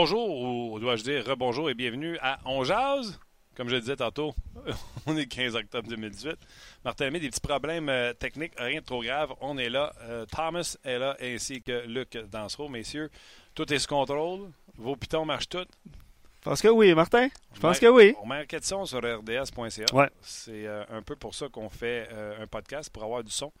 [0.00, 3.18] Bonjour, ou dois-je dire rebonjour et bienvenue à On Jazz.
[3.56, 4.32] Comme je le disais tantôt,
[5.06, 6.36] on est le 15 octobre 2018.
[6.84, 9.34] Martin des petits problèmes euh, techniques, rien de trop grave.
[9.40, 9.92] On est là.
[10.02, 12.68] Euh, Thomas est là, ainsi que Luc Dansereau.
[12.68, 13.10] Messieurs,
[13.56, 14.52] tout est sous contrôle.
[14.76, 15.66] Vos pitons marchent tous.
[15.84, 17.26] Je pense que oui, Martin.
[17.54, 18.14] Je pense que oui.
[18.22, 19.92] On met question sur rds.ca.
[19.92, 20.10] Ouais.
[20.22, 22.08] C'est euh, un peu pour ça qu'on fait
[22.40, 23.52] un podcast, pour avoir du son.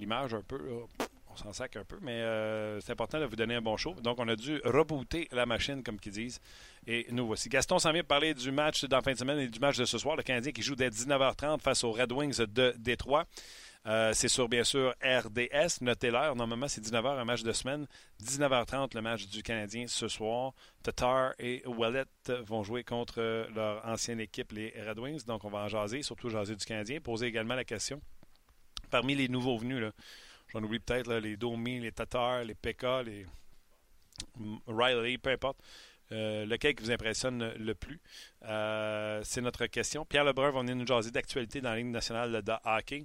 [0.00, 0.58] L'image, un peu,
[1.38, 3.94] s'en sac un peu, mais euh, c'est important de vous donner un bon show.
[4.02, 6.40] Donc, on a dû rebooter la machine, comme qu'ils disent.
[6.86, 7.48] Et nous voici.
[7.48, 9.98] Gaston s'en vient parler du match la fin de semaine et du match de ce
[9.98, 10.16] soir.
[10.16, 13.26] Le Canadien qui joue dès 19h30 face aux Red Wings de Détroit.
[13.86, 15.80] Euh, c'est sur, bien sûr, RDS.
[15.80, 16.34] Notez l'heure.
[16.36, 17.86] Normalement, c'est 19h, un match de semaine.
[18.22, 20.52] 19h30, le match du Canadien ce soir.
[20.82, 22.04] Tatar et Wallet
[22.44, 25.24] vont jouer contre leur ancienne équipe, les Red Wings.
[25.24, 27.00] Donc, on va en jaser, surtout jaser du Canadien.
[27.00, 28.00] Poser également la question.
[28.90, 29.92] Parmi les nouveaux venus, là,
[30.52, 33.26] J'en oublie peut-être les Domi, les Tatars, les Pekka, les
[34.66, 35.58] Riley, peu importe.
[36.10, 38.00] Euh, lequel qui vous impressionne le plus?
[38.44, 40.06] Euh, c'est notre question.
[40.06, 43.04] Pierre Lebrun va venir nous jaser d'actualité dans la Ligue nationale de hockey.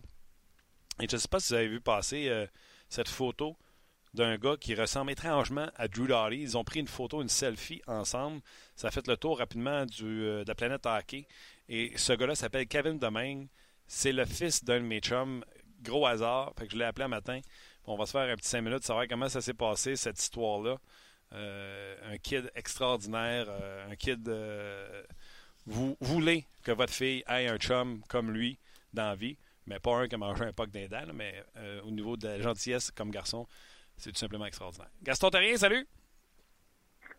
[1.01, 2.47] Et je ne sais pas si vous avez vu passer euh,
[2.87, 3.57] cette photo
[4.13, 6.39] d'un gars qui ressemble étrangement à Drew Doughty.
[6.39, 8.41] Ils ont pris une photo, une selfie ensemble.
[8.75, 11.27] Ça a fait le tour rapidement du, de la planète hockey.
[11.67, 13.47] Et ce gars-là s'appelle Kevin Domingue.
[13.87, 15.43] C'est le fils d'un de mes chums
[15.83, 16.53] gros hasard.
[16.57, 17.39] Fait que je l'ai appelé un matin.
[17.85, 20.77] On va se faire un petit cinq minutes, savoir comment ça s'est passé, cette histoire-là.
[21.33, 24.27] Euh, un kid extraordinaire, euh, un kid.
[24.29, 25.03] Euh,
[25.65, 28.59] vous voulez que votre fille ait un chum comme lui
[28.93, 31.43] dans la vie, mais pas un qui a mangé un poc d'un mais
[31.85, 33.47] au niveau de la gentillesse comme garçon,
[33.97, 34.89] c'est tout simplement extraordinaire.
[35.01, 35.87] Gaston Terrien, salut!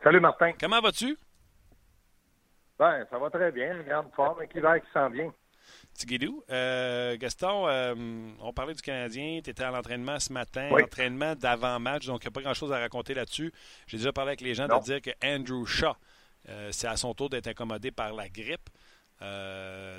[0.03, 0.53] Salut Martin.
[0.61, 1.17] Comment vas-tu?
[2.79, 5.33] Ben, ça va très bien, une grande forme, un hiver qui s'en vient.
[6.51, 7.95] Euh, Gaston, euh,
[8.41, 9.41] on parlait du Canadien.
[9.43, 12.79] Tu étais à l'entraînement ce matin, entraînement d'avant-match, donc il n'y a pas grand-chose à
[12.79, 13.53] raconter là-dessus.
[13.87, 15.95] J'ai déjà parlé avec les gens de dire que Andrew Shaw,
[16.49, 18.69] euh, c'est à son tour d'être incommodé par la grippe.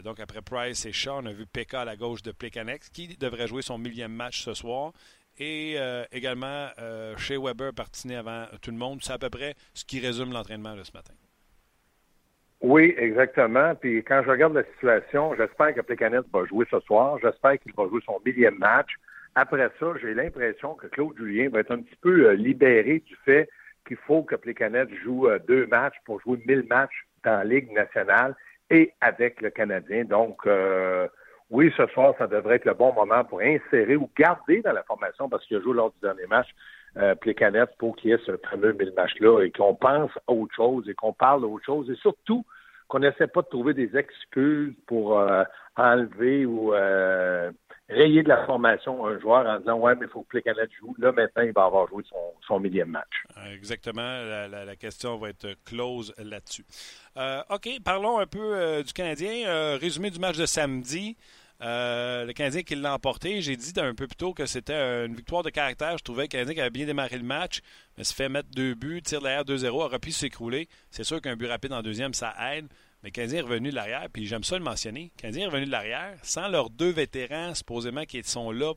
[0.04, 3.08] donc après Price et Shaw, on a vu Pekka à la gauche de Plekanex, qui
[3.18, 4.92] devrait jouer son millième match ce soir.
[5.38, 5.78] Et
[6.12, 6.70] également,
[7.18, 9.00] chez Weber partiné avant tout le monde.
[9.04, 11.14] C'est à peu près ce qui résume l'entraînement de ce matin.
[12.68, 13.76] Oui, exactement.
[13.76, 17.20] Puis quand je regarde la situation, j'espère que Plekanec va jouer ce soir.
[17.22, 18.90] J'espère qu'il va jouer son millième match.
[19.36, 23.16] Après ça, j'ai l'impression que Claude Julien va être un petit peu euh, libéré du
[23.24, 23.48] fait
[23.88, 27.72] qu'il faut que Plekanec joue euh, deux matchs pour jouer mille matchs dans la Ligue
[27.72, 28.36] nationale
[28.72, 30.06] et avec le Canadien.
[30.06, 31.08] Donc, euh,
[31.52, 34.82] oui, ce soir, ça devrait être le bon moment pour insérer ou garder dans la
[34.82, 36.48] formation parce qu'il a joué lors du dernier match
[36.98, 37.14] euh,
[37.78, 40.96] pour qu'il y ait ce fameux mille match-là et qu'on pense à autre chose et
[40.96, 42.44] qu'on parle d'autre chose et surtout
[42.88, 45.44] qu'on n'essaie pas de trouver des excuses pour euh,
[45.76, 47.52] enlever ou euh,
[47.90, 50.96] rayer de la formation un joueur en disant Ouais, mais il faut que Plecanet joue.
[50.98, 52.04] Là, maintenant, il va avoir joué
[52.48, 53.24] son, millième match.
[53.54, 54.02] Exactement.
[54.02, 56.66] La, question va être close là-dessus.
[57.18, 59.78] Euh, OK, parlons un peu du Canadien.
[59.78, 61.18] résumé du match de samedi.
[61.62, 65.44] Le Canadien qui l'a emporté, j'ai dit un peu plus tôt que c'était une victoire
[65.44, 65.98] de caractère.
[65.98, 67.62] Je trouvais que le Canadien avait bien démarré le match,
[67.98, 70.68] mais se fait mettre deux buts, tire l'arrière 2-0, aurait pu s'écrouler.
[70.92, 72.68] C'est sûr qu'un but rapide en deuxième, ça aide.
[73.04, 75.12] Mais le Canadien est revenu de l'arrière, puis j'aime ça le mentionner.
[75.16, 78.74] Le Canadien est revenu de l'arrière sans leurs deux vétérans, supposément, qui sont là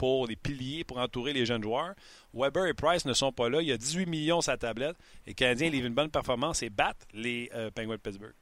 [0.00, 1.94] pour les piliers, pour entourer les jeunes joueurs.
[2.32, 3.60] Weber et Price ne sont pas là.
[3.60, 4.96] Il y a 18 millions sa tablette.
[5.26, 8.32] Et le Canadien livre une bonne performance et battent les euh, Penguins de Pittsburgh.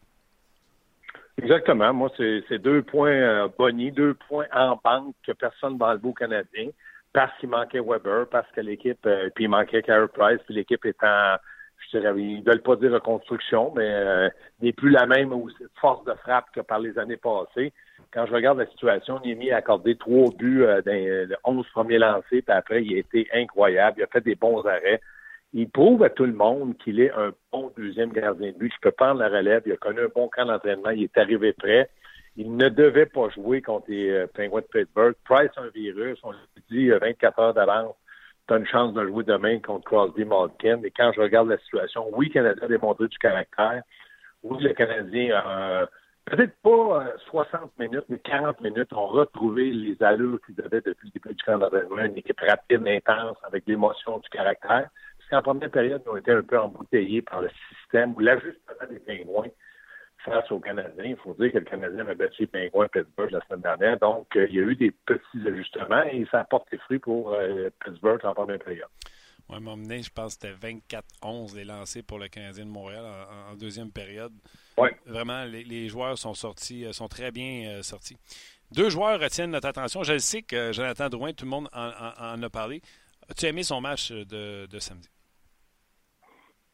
[1.39, 1.95] Exactement.
[1.95, 3.49] Moi, c'est deux points euh,
[3.93, 6.71] deux points en banque que personne ne va enlever au Canadien
[7.13, 10.85] parce qu'il manquait Weber, parce que l'équipe, euh, puis il manquait Carey Price, puis l'équipe
[10.85, 11.37] est en,
[11.79, 14.29] je dirais, ils veulent pas dire reconstruction, mais euh,
[14.61, 15.33] n'est plus la même
[15.81, 17.73] force de frappe que par les années passées.
[18.13, 21.99] Quand je regarde la situation, Niemi a accordé trois buts euh, dans les 11 premiers
[21.99, 23.99] lancés, puis après, il a été incroyable.
[23.99, 25.01] Il a fait des bons arrêts.
[25.53, 28.79] Il prouve à tout le monde qu'il est un bon deuxième gardien de but, qui
[28.81, 29.63] peut prendre la relève.
[29.67, 30.91] Il a connu un bon camp d'entraînement.
[30.91, 31.89] Il est arrivé prêt.
[32.37, 35.15] Il ne devait pas jouer contre les euh, Penguins de Pittsburgh.
[35.25, 36.39] Price, un virus, on lui
[36.71, 37.97] dit 24 heures d'avance
[38.49, 40.83] tu as une chance de jouer demain contre Crosby Malkin.
[40.83, 43.83] Et quand je regarde la situation, oui, le Canadien a démontré du caractère.
[44.43, 45.87] Oui, le Canadien a
[46.25, 51.13] peut-être pas 60 euh, minutes, mais 40 minutes ont retrouvé les allures qu'ils avaient depuis
[51.15, 54.89] le début du camp d'entraînement, une équipe rapide, intense, avec l'émotion, du caractère.
[55.31, 58.99] Qu'en première période, ils ont été un peu embouteillés par le système ou l'ajustement des
[59.01, 59.51] pingouins
[60.25, 61.05] face aux Canadiens.
[61.05, 63.99] Il faut dire que le Canadien a battu les Pingouins à Pittsburgh la semaine dernière.
[63.99, 67.33] Donc, euh, il y a eu des petits ajustements et ça apporte des fruits pour
[67.33, 68.89] euh, Pittsburgh en première période.
[69.49, 73.05] Oui, m'emmener, je pense que c'était 24-11 les lancés pour le Canadien de Montréal
[73.51, 74.33] en, deuxième période.
[74.77, 74.91] Oui.
[75.07, 78.19] Vraiment, les, joueurs sont sortis, euh, sont très bien sortis.
[78.73, 80.03] Deux joueurs retiennent notre attention.
[80.03, 82.83] Je sais que Jonathan Drouin, tout le monde en, a parlé.
[83.31, 85.09] As-tu aimé son match de samedi?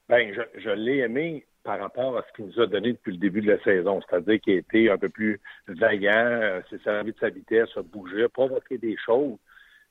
[0.08, 3.18] Ben, je, je l'ai aimé par rapport à ce qu'il nous a donné depuis le
[3.18, 7.12] début de la saison, c'est-à-dire qu'il a été un peu plus vaillant, euh, s'est servi
[7.12, 9.38] de sa vitesse, a bougé, a provoqué des choses,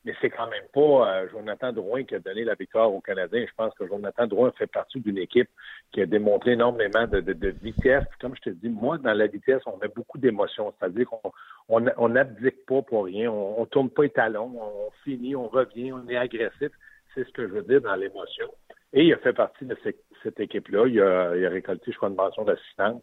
[0.05, 3.45] mais c'est quand même pas euh, Jonathan Drouin qui a donné la victoire aux Canadiens.
[3.47, 5.49] Je pense que Jonathan Drouin fait partie d'une équipe
[5.91, 8.03] qui a démontré énormément de, de, vitesse.
[8.21, 12.57] Comme je te dis, moi, dans la vitesse, on met beaucoup d'émotions, c'est-à-dire qu'on n'abdique
[12.69, 16.07] on, pas pour rien, on, on tourne pas les talons, on finit, on revient, on
[16.07, 16.69] est agressif.
[17.15, 18.49] C'est ce que je veux dire dans l'émotion.
[18.93, 19.75] Et il a fait partie de
[20.21, 20.87] cette, équipe-là.
[20.87, 23.01] Il a, récolté, je crois, une mention d'assistance.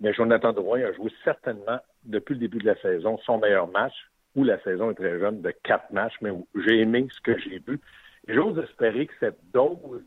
[0.00, 3.94] Mais Jonathan Drouin a joué certainement, depuis le début de la saison, son meilleur match,
[4.34, 6.30] où la saison est très jeune, de quatre matchs, mais
[6.66, 7.80] j'ai aimé ce que j'ai vu.
[8.26, 10.02] J'ose espérer que cette dose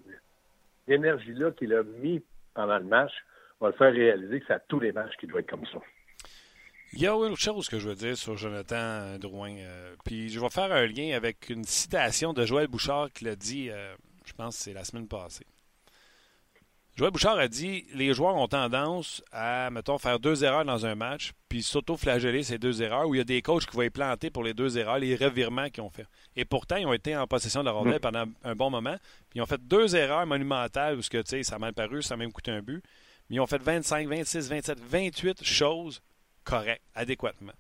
[0.88, 2.22] d'énergie-là qu'il a mis
[2.54, 3.14] pendant le match
[3.62, 5.80] va le faire réaliser que c'est à tous les matchs qu'il doit être comme ça.
[6.94, 9.56] Il y a autre chose que je veux dire sur Jonathan Drouin.
[9.58, 13.36] Euh, puis je vais faire un lien avec une citation de Joël Bouchard qui l'a
[13.36, 13.94] dit euh,
[14.28, 15.46] je pense que c'est la semaine passée.
[16.98, 20.96] Joël Bouchard a dit les joueurs ont tendance à, mettons, faire deux erreurs dans un
[20.96, 23.94] match, puis s'auto-flageller ces deux erreurs, où il y a des coachs qui vont être
[23.94, 26.08] planter pour les deux erreurs, les revirements qu'ils ont fait.
[26.36, 28.98] Et pourtant, ils ont été en possession de la rondelle pendant un bon moment,
[29.30, 31.74] puis ils ont fait deux erreurs monumentales où ce que, tu sais, ça a mal
[31.74, 32.84] paru, ça a même coûté un but,
[33.30, 36.02] mais ils ont fait 25, 26, 27, 28 choses
[36.44, 37.54] correctes, adéquatement.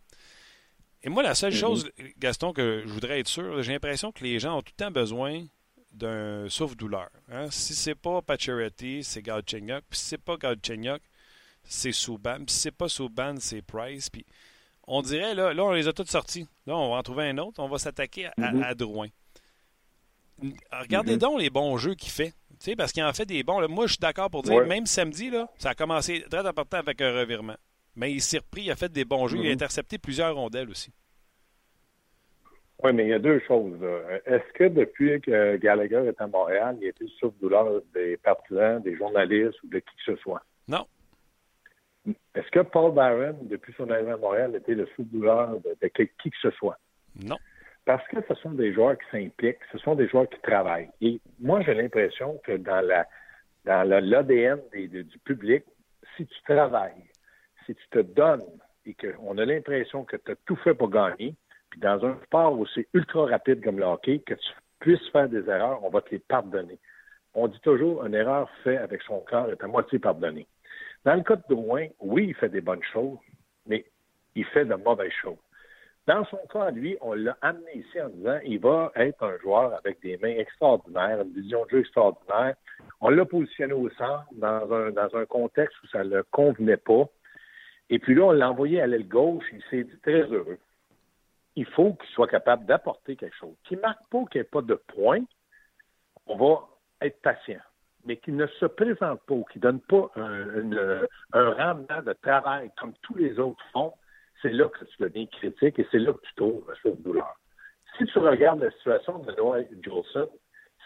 [1.03, 4.39] Et moi, la seule chose, Gaston, que je voudrais être sûr, j'ai l'impression que les
[4.39, 5.45] gens ont tout le temps besoin
[5.91, 7.09] d'un souffle-douleur.
[7.31, 7.49] Hein?
[7.49, 9.83] Si c'est pas Pacioretty, c'est Galchenyuk.
[9.89, 11.01] Puis si c'est pas Galchenyuk,
[11.63, 12.37] c'est Souban.
[12.37, 14.09] Puis si c'est pas Souban, c'est Price.
[14.09, 14.25] Puis
[14.87, 16.47] on dirait, là, là, on les a tous sortis.
[16.65, 17.61] Là, on va en trouver un autre.
[17.61, 18.63] On va s'attaquer à, mm -hmm.
[18.63, 19.07] à, Drouin.
[20.71, 21.19] Regardez mm -hmm.
[21.19, 22.33] donc les bons jeux qu'il fait.
[22.59, 23.59] Tu sais, parce qu'il en fait des bons.
[23.59, 23.67] Là.
[23.67, 24.65] Moi, je suis d'accord pour dire, ouais.
[24.67, 27.57] même samedi, là, ça a commencé très important avec un revirement.
[27.95, 29.37] Mais il s'est repris, il a fait des bons jeux.
[29.37, 29.45] Mm -hmm.
[29.45, 30.91] Il a intercepté plusieurs rondelles aussi.
[32.83, 33.79] Oui, mais il y a deux choses.
[34.25, 38.81] Est-ce que depuis que Gallagher est à Montréal, il a été le souffle-douleur des partisans,
[38.81, 40.43] des journalistes ou de qui que ce soit?
[40.67, 40.85] Non.
[42.35, 46.29] Est-ce que Paul Barron, depuis son arrivée à Montréal, était le souffle-douleur de, de, qui
[46.29, 46.77] que ce soit?
[47.15, 47.37] Non.
[47.85, 50.89] Parce que ce sont des joueurs qui s'impliquent, ce sont des joueurs qui travaillent.
[51.01, 53.07] Et moi, j'ai l'impression que dans la
[53.65, 55.63] dans l'ADN du public,
[56.15, 57.03] si tu travailles,
[57.65, 58.45] si tu te donnes
[58.85, 61.35] et qu'on a l'impression que tu as tout fait pour gagner,
[61.69, 64.49] puis dans un sport aussi ultra rapide comme le hockey, que tu
[64.79, 66.79] puisses faire des erreurs, on va te les pardonner.
[67.33, 70.47] On dit toujours une erreur faite avec son corps est à moitié pardonnée.
[71.05, 73.17] Dans le cas de Drouin, oui, il fait des bonnes choses,
[73.67, 73.85] mais
[74.35, 75.37] il fait de mauvaises choses.
[76.07, 79.73] Dans son cas, lui, on l'a amené ici en disant il va être un joueur
[79.73, 82.55] avec des mains extraordinaires, une vision de jeu extraordinaire.
[83.01, 86.77] On l'a positionné au centre dans un, dans un contexte où ça ne le convenait
[86.77, 87.09] pas.
[87.89, 89.43] Et puis là, on l'a envoyé à l'aile gauche.
[89.51, 90.57] Il s'est dit très heureux
[91.57, 93.55] il faut qu'il soit capable d'apporter quelque chose.
[93.63, 95.23] Qu'il ne marque pas qu'il n'y ait pas de points,
[96.27, 96.67] on va
[97.01, 97.59] être patient.
[98.05, 102.13] Mais qu'il ne se présente pas qu'il ne donne pas un, une, un, rendement de
[102.13, 103.91] travail comme tous les autres font,
[104.41, 107.35] c'est là que tu deviens critique et c'est là que tu trouves cette douleur.
[107.97, 110.29] Si tu regardes la situation de Noah Jolson,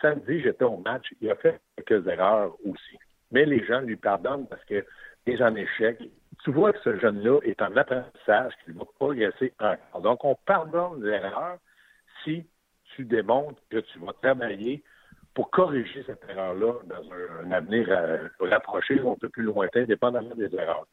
[0.02, 2.98] samedi, j'étais au match, il a fait quelques erreurs aussi.
[3.32, 4.86] Mais les gens lui pardonnent parce que
[5.26, 6.02] est en échec.
[6.44, 10.02] Tu vois que ce jeune-là est en apprentissage, qu'il va progresser encore.
[10.02, 11.58] Donc, on pardonne l'erreur
[12.24, 12.46] si
[12.96, 14.84] tu démontres que tu vas travailler
[15.34, 19.84] pour corriger cette erreur-là dans un, un avenir euh, rapproché ou un peu plus lointain,
[19.84, 20.88] dépendamment des erreurs.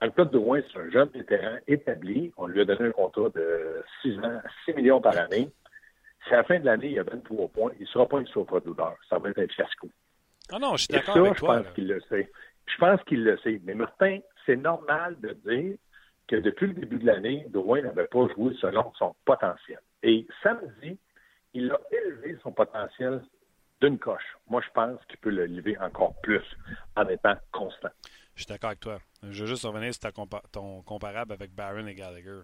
[0.00, 2.32] Dans le cas de Drouin, c'est un jeune vétéran établi.
[2.36, 5.48] On lui a donné un contrat de 6 ans, 6 millions par année.
[6.26, 8.18] Si à la fin de l'année, il y a 23 points, il ne sera pas
[8.18, 8.96] une souffre-douleur.
[9.08, 9.88] Ça va être un fiasco.
[10.50, 11.58] Ah non, je suis d'accord avec je toi.
[11.58, 12.32] Je pense qu'il le sait.
[12.66, 13.60] Je pense qu'il le sait.
[13.64, 15.76] Mais Martin, c'est normal de dire
[16.28, 19.80] que depuis le début de l'année, Drouin n'avait pas joué selon son potentiel.
[20.02, 20.98] Et samedi,
[21.54, 23.22] il a élevé son potentiel
[23.80, 24.36] d'une coche.
[24.48, 26.44] Moi, je pense qu'il peut le lever encore plus
[26.96, 27.90] en étant constant.
[28.34, 28.98] Je suis d'accord avec toi.
[29.22, 30.12] Je veux juste revenir sur ta
[30.50, 32.42] ton comparable avec Barron et Gallagher.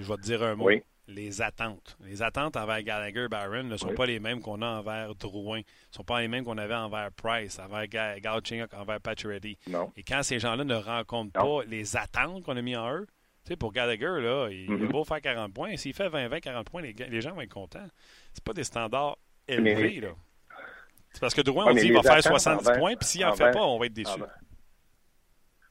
[0.00, 0.66] Je vais te dire un mot.
[0.66, 0.82] Oui.
[1.08, 1.96] Les attentes.
[2.04, 3.94] Les attentes envers Gallagher Barron ne sont oui.
[3.96, 5.58] pas les mêmes qu'on a envers Drouin.
[5.58, 9.58] Ne sont pas les mêmes qu'on avait envers Price, envers Galchenyuk, envers Pacioretty.
[9.96, 11.58] Et quand ces gens-là ne rencontrent non.
[11.58, 13.06] pas les attentes qu'on a mis en eux,
[13.44, 14.88] tu sais, pour Gallagher, là, il, mm -hmm.
[14.88, 15.76] beau faire 40 points.
[15.76, 17.88] S'il fait 20, 20, 40 points, les, les gens vont être contents.
[18.32, 20.14] C'est pas des standards élevés, là.
[21.12, 23.34] C'est parce que Drouin, on dit qu'il va faire 70 envers, points, puis s'il n'en
[23.34, 24.20] fait pas, on va être déçu.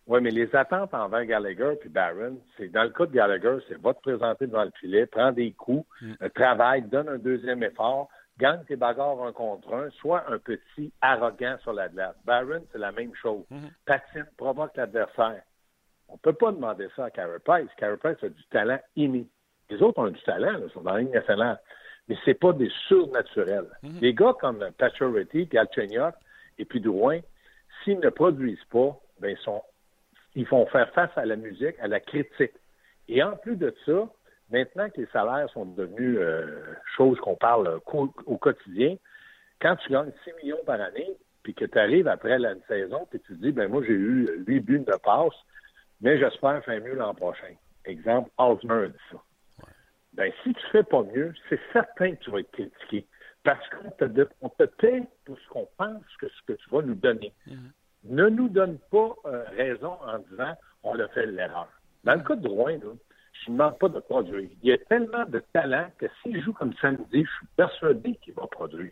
[0.10, 3.80] Oui, mais les attentes envers Gallagher puis Barron, c'est dans le cas de Gallagher, c'est
[3.80, 6.14] va te présenter devant le filet, prends des coups, mm.
[6.24, 10.92] euh, travaille, donne un deuxième effort, gagne tes bagarres un contre un, soit un petit
[11.00, 12.16] arrogant sur la glace.
[12.26, 13.46] Barron, c'est la même chose.
[13.52, 13.72] Mm -hmm.
[13.86, 15.44] Patine, provoque l'adversaire.
[16.08, 17.70] On ne peut pas demander ça à Carey Price.
[17.78, 19.28] Carey Price a du talent inné.
[19.70, 21.60] Les autres ont du talent, là, sont dans la ligne nationale.
[22.08, 23.70] Mais c'est pas des surnaturels.
[23.84, 24.02] Mm -hmm.
[24.02, 26.16] Les gars comme Pacioretty, Galchenyuk
[26.58, 27.20] et puis Drouin,
[27.84, 29.62] s'ils ne produisent pas, ben, ils, sont,
[30.40, 32.54] ils vont faire face à la musique, à la critique.
[33.10, 34.08] Et en plus de ça,
[34.50, 37.82] maintenant que les salaires sont devenus euh, choses qu'on parle
[38.26, 38.96] au quotidien,
[39.62, 41.10] quand tu gagnes 6 millions par année,
[41.44, 44.30] puis que tu arrives après la saison, puis tu te dis, ben moi, j'ai eu
[44.48, 45.36] 8 buts de passe,
[46.00, 47.54] mais j'espère faire mieux l'an prochain.
[47.84, 49.18] Exemple, Osmer dit ça.
[50.14, 53.06] Ben, si tu fais pas mieux, c'est certain que tu vas être critiqué.
[53.44, 56.82] Parce qu'on te, on te paie pour ce qu'on pense que ce que tu vas
[56.82, 57.34] nous donner.
[57.48, 57.72] Mm-hmm.
[58.06, 61.68] Ne nous donne pas euh, raison en disant on a fait l'erreur.
[62.04, 62.80] Dans le cas de Rouen,
[63.46, 64.50] je ne demande pas de produire.
[64.64, 68.34] Il y a tellement de talent que s'il joue comme samedi, je suis persuadé qu'il
[68.34, 68.92] va produire.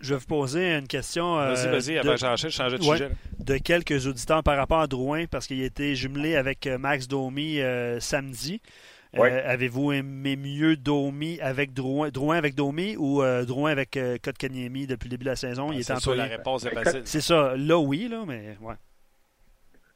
[0.00, 1.38] Je vais vous poser une question.
[1.38, 3.10] Euh, vas-y, vas-y, avant de, changer de sujet.
[3.40, 7.08] De quelques auditeurs par rapport à Drouin, parce qu'il a été jumelé avec euh, Max
[7.08, 8.60] Domi euh, samedi.
[9.14, 15.10] Avez-vous aimé mieux Domi avec Drouin, Drouin avec Domi ou Drouin avec Kotkaniemi depuis le
[15.10, 15.70] début de la saison?
[15.70, 17.02] Ah, c'est ça, la réponse est facile.
[17.04, 17.54] C'est ça.
[17.56, 18.74] Là, oui, là, mais ouais.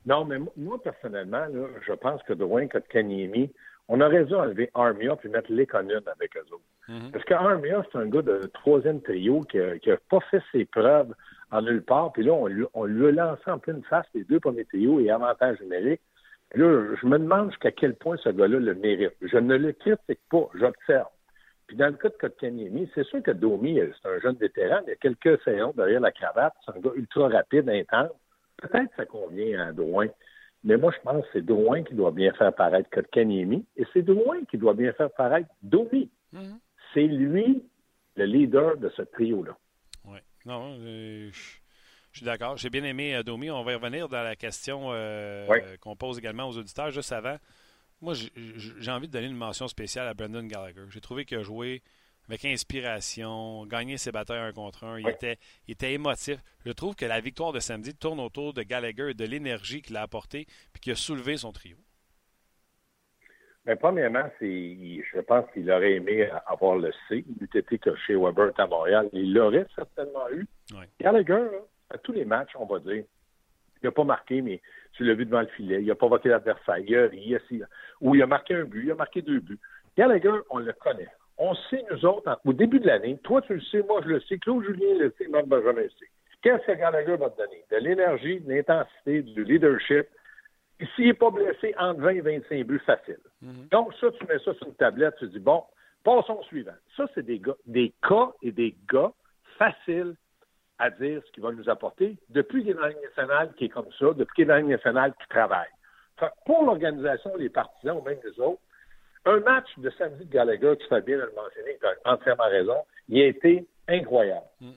[0.04, 1.44] Non, mais moi, personnellement,
[1.86, 3.50] je pense que Drouin, Kotkaniemi,
[3.88, 6.62] on aurait dû enlever Armia puis mettre Lekonen avec eux autres.
[6.88, 7.12] Mhm.
[7.12, 11.14] Parce que Armia, c'est un gars de troisième trio qui n'a pas fait ses preuves
[11.50, 12.12] en nulle part.
[12.12, 14.98] Puis là, on lui, on lui a lancé en pleine face les deux premiers trios
[14.98, 16.00] et avantages numériques.
[16.54, 19.14] Là, je me demande jusqu'à quel point ce gars-là le mérite.
[19.22, 21.08] Je ne le critique pas, j'observe.
[21.66, 24.90] Puis dans le cas de Kotkaniemi, c'est sûr que Domi, c'est un jeune vétéran, il
[24.90, 28.10] y a quelques séances derrière la cravate, c'est un gars ultra rapide, intense.
[28.58, 30.08] Peut-être que ça convient à Drouin.
[30.64, 34.02] Mais moi, je pense que c'est Drouin qui doit bien faire paraître Kotkaniemi et c'est
[34.02, 36.10] Drouin qui doit bien faire paraître Domi.
[36.32, 36.58] Mhm
[36.92, 37.62] c'est lui
[38.16, 39.56] le leader de ce trio-là.
[40.04, 40.18] Oui.
[40.44, 41.30] Non, euh,
[42.12, 42.56] je suis d'accord.
[42.56, 43.50] J'ai bien aimé euh, Domi.
[43.50, 47.36] On va y revenir dans la question euh, qu'on pose également aux auditeurs juste avant.
[48.00, 50.82] Moi, j'ai envie de donner une mention spéciale à Brendan Gallagher.
[50.90, 51.82] J'ai trouvé qu'il a joué
[52.28, 54.98] avec inspiration, gagné ses batailles un contre un.
[54.98, 55.38] Il, était,
[55.68, 56.38] il était émotif.
[56.66, 59.96] Je trouve que la victoire de samedi tourne autour de Gallagher et de l'énergie qu'il
[59.96, 61.76] a apportée puis qu'il a soulevé son trio.
[63.64, 64.46] Mais premièrement, c'est,
[65.14, 67.24] je pense qu'il aurait aimé avoir le C.
[67.28, 69.08] Il eût été que chez Weber à Montréal.
[69.12, 70.46] Il l'aurait certainement eu.
[70.72, 70.88] Ouais.
[71.00, 71.46] Gallagher,
[71.92, 73.04] à tous les matchs, on va dire,
[73.82, 74.60] il n'a pas marqué, mais
[74.92, 75.80] tu l'as vu devant le filet.
[75.82, 76.78] Il n'a pas voté l'adversaire.
[76.78, 77.36] Il a ri,
[78.00, 79.58] ou il a marqué un but, il a marqué deux buts.
[79.96, 81.08] Gallagher, on le connaît.
[81.38, 84.20] On sait, nous autres, au début de l'année, toi, tu le sais, moi, je le
[84.20, 86.08] sais, Claude Julien le sait, même Benjamin le sait.
[86.42, 87.64] Qu'est-ce que Gallagher va te donner?
[87.70, 90.06] De l'énergie, de l'intensité, du leadership,
[90.94, 93.18] s'il n'est pas blessé, entre 20 et 25 buts faciles.
[93.40, 93.68] Mhm.
[93.70, 95.62] Donc, ça, tu mets ça sur une tablette, tu dis, bon,
[96.04, 96.72] passons au suivant.
[96.96, 99.12] Ça, c'est des, des cas et des gars
[99.58, 100.14] faciles
[100.82, 103.66] à dire ce qu'ils vont nous apporter depuis qu'il est dans la Ligue nationale qui
[103.66, 105.70] est comme ça, depuis qu'il est dans la Ligue nationale qui travaille.
[106.44, 108.60] pour l'organisation, les partisans ou même les autres,
[109.24, 112.48] un match de samedi de Gallagher, tu fais bien de le mentionner, tu as entièrement
[112.48, 112.76] raison,
[113.08, 114.46] il a été incroyable.
[114.60, 114.74] Mhm.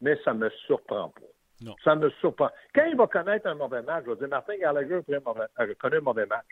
[0.00, 1.74] Mais ça ne me surprend pas.
[1.84, 2.50] Ça me surprend.
[2.74, 5.96] Quand il va connaître un mauvais match, je vais dire Martin Gallagher a euh, connu
[5.96, 6.46] un mauvais match.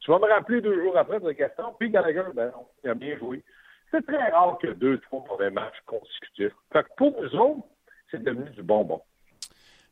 [0.00, 2.94] Tu vas me rappeler deux jours après de question, puis Gallagher, ben non, il a
[2.94, 3.42] bien joué.
[3.90, 6.52] C'est très rare que deux, trois mauvais matchs consécutifs.
[6.72, 7.66] Fait que pour nous autres,
[8.16, 9.00] c'est devenu du bonbon.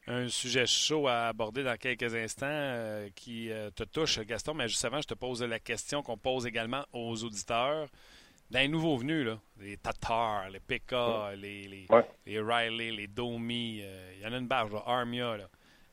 [0.06, 4.66] Un sujet chaud à aborder dans quelques instants euh, qui euh, te touche, Gaston, mais
[4.66, 7.88] juste avant, je te pose la question qu'on pose également aux auditeurs
[8.52, 11.86] dans les nouveaux venus, là, les Tatars, les Pekka, les, les,
[12.26, 15.38] les, Riley, les Domi, euh, il y en a une barge, Armia.
[15.38, 15.44] Là.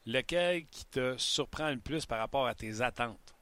[0.05, 3.33] Lequel qui te surprend le plus par rapport à tes attentes?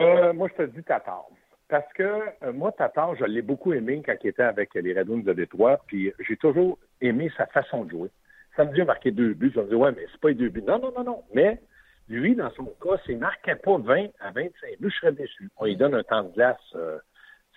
[0.00, 1.24] Euh, moi, je te dis Tatar.
[1.68, 5.08] Parce que euh, moi, Tatar, je l'ai beaucoup aimé quand il était avec les Red
[5.08, 8.10] Wings de Détroit, puis j'ai toujours aimé sa façon de jouer.
[8.56, 9.52] Ça me dit marqué deux buts.
[9.54, 10.62] Je me dis, ouais, mais c'est pas les deux buts.
[10.66, 11.24] Non, non, non, non.
[11.34, 11.60] Mais
[12.08, 15.50] lui, dans son cas, s'il marquait pas 20 à 25 buts, je serais déçu.
[15.56, 16.98] On lui donne un temps de glace, euh,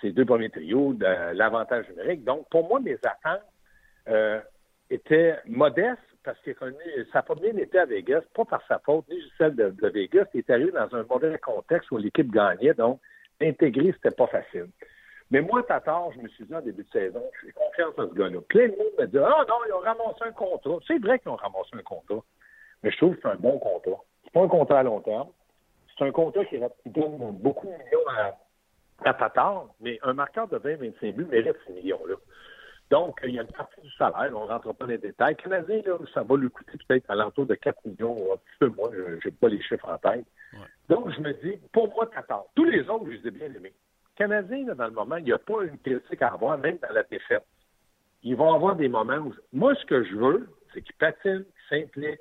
[0.01, 2.23] ces deux premiers trios, de l'avantage numérique.
[2.23, 3.45] Donc, pour moi, mes attentes
[4.07, 4.41] euh,
[4.89, 9.55] étaient modestes parce que pas bien été à Vegas, pas par sa faute, ni celle
[9.55, 10.25] de, Vegas.
[10.33, 12.99] Il est arrivé dans un mauvais contexte où l'équipe gagnait, donc
[13.41, 14.67] intégrer, c'était pas facile.
[15.31, 18.07] Mais moi, Tatar, je me suis dit en début de saison, je fais confiance à
[18.09, 18.41] ce gars-là.
[18.49, 20.77] Plein de monde me dit Ah non, ils ont ramassé un contrat.
[20.87, 22.23] C'est vrai qu'ils ont ramassé un contrat.
[22.81, 24.01] Mais je trouve que c'est un bon contrat.
[24.23, 25.29] C'est pas un contrat à long terme.
[25.97, 28.07] C'est un contrat qui donne beaucoup de millions
[29.05, 32.15] à, à mais un marqueur de 20-25 buts mérite ces millions-là.
[32.89, 35.35] Donc, il y a une partie du salaire, on ne rentre pas dans les détails.
[35.35, 38.67] Canadien, là, ça va lui coûter peut-être à l'entour de 4 millions, un petit peu
[38.69, 40.25] moins, je n'ai pas les chiffres en tête.
[40.89, 43.73] Donc, je me dis, pour moi, Tatar, tous les autres, je les ai bien aimés.
[44.15, 46.93] Canadien, là, dans le moment, il n'y a pas une critique à avoir, même dans
[46.93, 47.45] la défaite.
[48.23, 49.33] Ils vont avoir des moments où.
[49.53, 52.19] Moi, ce que je veux, c'est qu'ils patinent, qu'ils s'impliquent,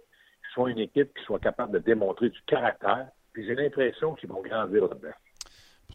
[0.66, 3.08] une équipe qui soit capable de démontrer du caractère.
[3.32, 5.14] Puis j'ai l'impression qu'ils vont grandir là-dedans.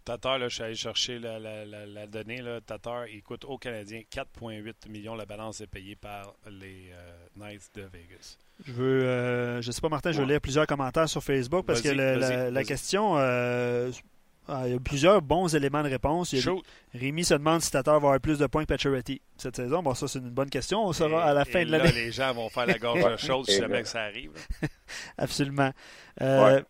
[0.05, 2.41] Tatar, là, je suis allé chercher la, la, donnée.
[2.41, 2.59] Là.
[2.61, 5.15] Tatar, il coûte au Canadien 4,8 millions.
[5.15, 8.37] La balance est payée par les euh, Knights de Vegas.
[8.65, 11.81] Je veux, euh, je sais pas, Martin, je vais lire plusieurs commentaires sur Facebook parce
[11.81, 13.91] que la, question, euh,
[14.47, 16.35] ah, il y a plusieurs bons éléments de réponse.
[16.93, 19.81] Rémi se demande si Tatar va avoir plus de points que Pacioretty cette saison.
[19.81, 20.85] Bon, ça, c'est une bonne question.
[20.85, 21.91] On saura à la fin de l'année.
[21.93, 24.31] Les gens vont faire la gorge chaude si jamais que ça arrive.
[25.17, 25.71] Absolument.
[26.21, 26.61] Euh,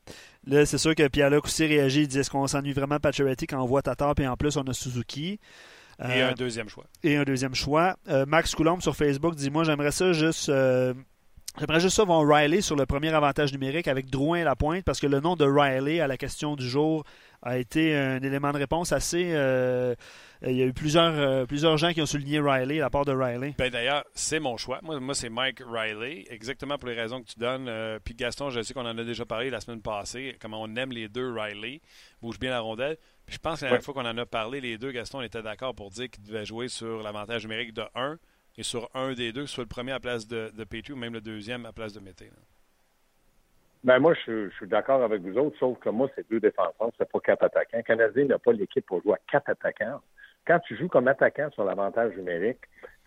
[0.45, 2.01] là, c'est sûr que Pierre-Luc aussi réagit.
[2.01, 4.63] Il dit est-ce qu'on s'ennuie vraiment Pacioretty quand on voit Tatar, puis en plus, on
[4.63, 5.39] a Suzuki?
[6.03, 6.85] et un deuxième choix.
[7.03, 7.97] Et un deuxième choix.
[8.27, 10.51] Max Coulomb sur Facebook dit Moi, j'aimerais ça juste
[11.59, 14.83] J'aimerais juste ça voir Riley sur le premier avantage numérique avec Drouin à la pointe
[14.83, 17.03] parce que le nom de Riley à la question du jour
[17.43, 19.33] a été un élément de réponse assez.
[19.33, 19.93] Euh,
[20.41, 23.11] il y a eu plusieurs, euh, plusieurs gens qui ont souligné Riley, la part de
[23.11, 23.53] Riley.
[23.59, 24.79] Ben D'ailleurs, c'est mon choix.
[24.81, 27.67] Moi, moi c'est Mike Riley, exactement pour les raisons que tu donnes.
[27.67, 30.75] Euh, puis Gaston, je sais qu'on en a déjà parlé la semaine passée, comment on
[30.75, 31.81] aime les deux Riley.
[32.19, 32.97] Bouge bien la rondelle.
[33.27, 35.21] Puis je pense que la dernière fois qu'on en a parlé, les deux, Gaston, on
[35.21, 38.17] était d'accord pour dire qu'il devait jouer sur l'avantage numérique de 1
[38.57, 41.21] et sur un des deux, soit le premier à place de, de ou même le
[41.21, 42.29] deuxième à place de Mété.
[43.83, 47.11] Ben moi, je, suis d'accord avec vous autres, sauf que moi, c'est deux défenseurs, c'est
[47.11, 47.77] pas quatre attaquants.
[47.77, 49.99] Le Canadien n'a pas l'équipe pour jouer à quatre attaquants.
[50.47, 52.61] Quand tu joues comme attaquant sur l'avantage numérique,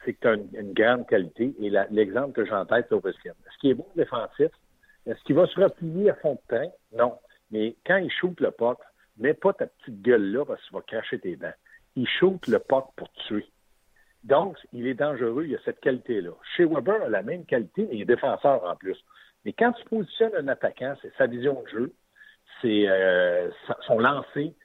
[0.04, 1.54] c'est que tu as une, grande qualité.
[1.60, 3.30] Et l'exemple que j'ai en tête, c'est Ovechkin.
[3.30, 4.48] Est-ce qu'il est bon défensif?
[5.06, 6.68] Est-ce qu'il va se replier à fond de train?
[6.92, 7.18] Non.
[7.50, 8.78] Mais quand il shoot le puck,
[9.18, 11.54] mets pas ta petite gueule là parce que tu vas cracher tes dents.
[11.94, 13.46] Il shoot le puck pour tuer.
[14.26, 16.32] Donc, il est dangereux, il a cette qualité-là.
[16.56, 18.96] Chez Weber, a la même qualité, mais il est défenseur en plus.
[19.44, 21.92] Mais quand tu positionnes un attaquant, c'est sa vision de jeu,
[22.60, 23.48] c'est euh,
[23.86, 24.56] son lancer,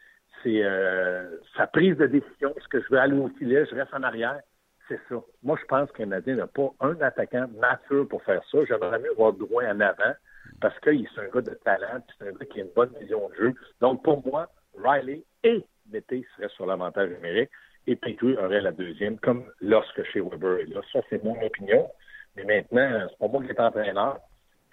[0.41, 2.49] c'est euh, sa prise de décision.
[2.57, 4.39] Est-ce que je veux aller au filet, je reste en arrière?
[4.87, 5.15] C'est ça.
[5.43, 8.57] Moi, je pense qu'un Canadien n'a pas un attaquant mature pour faire ça.
[8.67, 10.13] J'aimerais mieux voir Drouin en avant
[10.59, 13.29] parce qu'il est un gars de talent, c'est un gars qui a une bonne vision
[13.29, 13.53] de jeu.
[13.79, 14.49] Donc, pour moi,
[14.83, 17.51] Riley et Mété seraient sur l'avantage numérique
[17.87, 20.81] et Petrie aurait la deuxième, comme lorsque chez Weber est là.
[20.93, 21.89] Ça, c'est mon opinion.
[22.35, 24.19] Mais maintenant, c'est pas moi qui est entraîneur.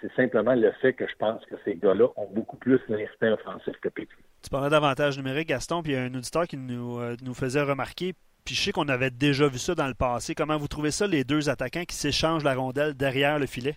[0.01, 3.75] C'est simplement le fait que je pense que ces gars-là ont beaucoup plus l'instinct offensif
[3.81, 4.23] que Petrie.
[4.43, 7.35] Tu parlais d'avantage numérique, Gaston, puis il y a un auditeur qui nous, euh, nous
[7.35, 10.37] faisait remarquer, puis je sais qu'on avait déjà vu ça dans le passé.
[10.37, 13.75] Comment vous trouvez ça, les deux attaquants qui s'échangent la rondelle derrière le filet?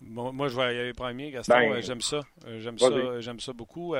[0.00, 1.54] Moi, je vais y aller premier, Gaston.
[1.54, 2.20] Ben, euh, j'aime ça.
[2.46, 3.20] Euh, j'aime ça.
[3.20, 3.94] J'aime ça beaucoup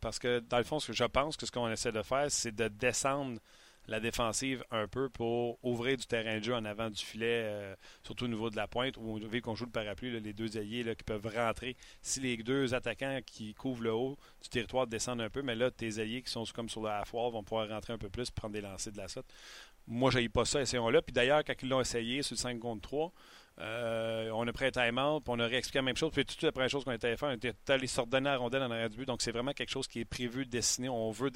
[0.00, 2.26] parce que, dans le fond, ce que je pense que ce qu'on essaie de faire,
[2.30, 3.40] c'est de descendre
[3.88, 7.74] la défensive un peu pour ouvrir du terrain de jeu en avant du filet, euh,
[8.02, 10.82] surtout au niveau de la pointe, où vu qu'on joue le parapluie, les deux alliés
[10.82, 11.76] là, qui peuvent rentrer.
[12.02, 15.70] Si les deux attaquants qui couvrent le haut du territoire descendent un peu, mais là,
[15.70, 18.54] tes alliés qui sont comme sur la foire vont pouvoir rentrer un peu plus prendre
[18.54, 19.26] des lancers de la sorte.
[19.86, 21.00] Moi, je pas ça, essayons-là.
[21.00, 23.12] Puis d'ailleurs, quand ils l'ont essayé sur le 5 contre 3,
[23.58, 26.10] euh, on a pris un time-out, puis on a réexpliqué la même chose.
[26.12, 28.36] Puis tout de suite, la première chose qu'on était fait, on était allé s'ordonner la
[28.36, 29.06] rondelle en arrière du but.
[29.06, 30.88] Donc, c'est vraiment quelque chose qui est prévu, dessiné.
[30.88, 31.30] On veut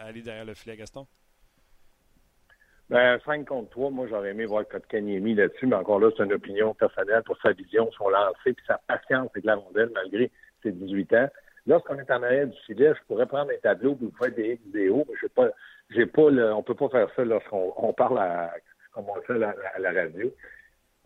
[0.00, 1.06] aller derrière le filet, Gaston.
[2.90, 6.34] Ben, 5 contre 3, moi, j'aurais aimé voir Kotkaniemi là-dessus, mais encore là, c'est une
[6.34, 10.30] opinion personnelle pour sa vision, son lancer, puis sa patience avec la rondelle, malgré
[10.62, 11.28] ses 18 ans.
[11.66, 14.90] Lorsqu'on est en arrière du filet, je pourrais prendre un tableau et vous faire des
[14.90, 18.20] O, mais j'ai pas, pas le, on peut pas faire ça lorsqu'on on parle
[18.92, 20.32] comme on le à la, radio.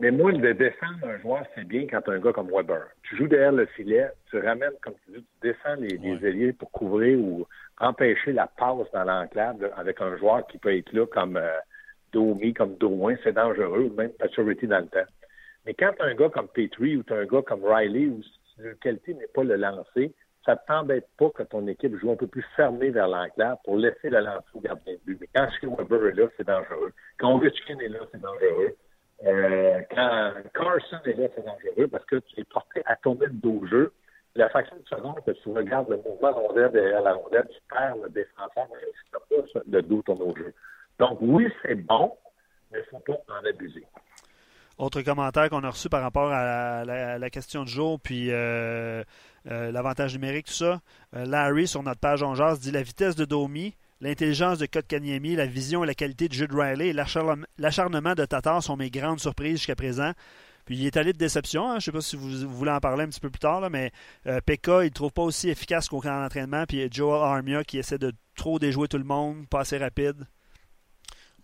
[0.01, 2.87] Mais moi, de descendre un joueur, c'est bien quand tu as un gars comme Weber.
[3.03, 6.53] Tu joues derrière le filet, tu ramènes, comme tu dis, tu descends les, les ailiers
[6.53, 7.47] pour couvrir ou
[7.81, 11.59] empêcher la passe dans l'enclave avec un joueur qui peut être là comme euh,
[12.13, 15.11] Domi, comme Drouin, c'est dangereux, même Paturity dans le temps.
[15.67, 18.21] Mais quand tu as un gars comme Petrie ou as un gars comme Riley où
[18.59, 22.17] la qualité n'est pas le lancer, ça ne t'embête pas que ton équipe joue un
[22.17, 25.19] peu plus fermée vers l'enclave pour laisser le lancer au gardien de but.
[25.21, 26.93] Mais quand Weber est là, c'est dangereux.
[27.19, 28.77] Quand Ovechkin est là, c'est dangereux.
[29.27, 33.33] Euh, quand Carson est là, c'est dangereux parce que tu es porté à tourner le
[33.33, 33.93] dos jeu.
[34.37, 37.97] La fraction de seconde que tu regardes le mouvement rondelle derrière la rondelle, tu perds
[37.97, 38.79] le défenseur, mais
[39.11, 40.55] pas le dos tourner au jeu.
[41.01, 42.17] Donc, oui, c'est bon,
[42.71, 43.85] mais il ne faut pas en abuser.
[44.77, 49.03] Autre commentaire qu'on a reçu par rapport à la, question du jour, puis euh,
[49.51, 50.81] euh, l'avantage numérique, tout ça.
[51.13, 55.47] Larry, sur notre page en jazz, dit la vitesse de Domi, l'intelligence de Kotkaniemi, la
[55.47, 59.59] vision et la qualité de Jude Riley et l'acharnement de Tatar sont mes grandes surprises
[59.59, 60.13] jusqu'à présent.
[60.67, 61.65] Puis il est allé de déception.
[61.65, 61.73] Hein.
[61.73, 63.91] Je ne sais pas si vous, voulez en parler un petit peu plus tard, mais
[64.45, 66.65] Pekka, il ne trouve pas aussi efficace qu'au camp d'entraînement.
[66.69, 70.27] Puis Joel Armia qui essaie de trop déjouer tout le monde, pas assez rapide.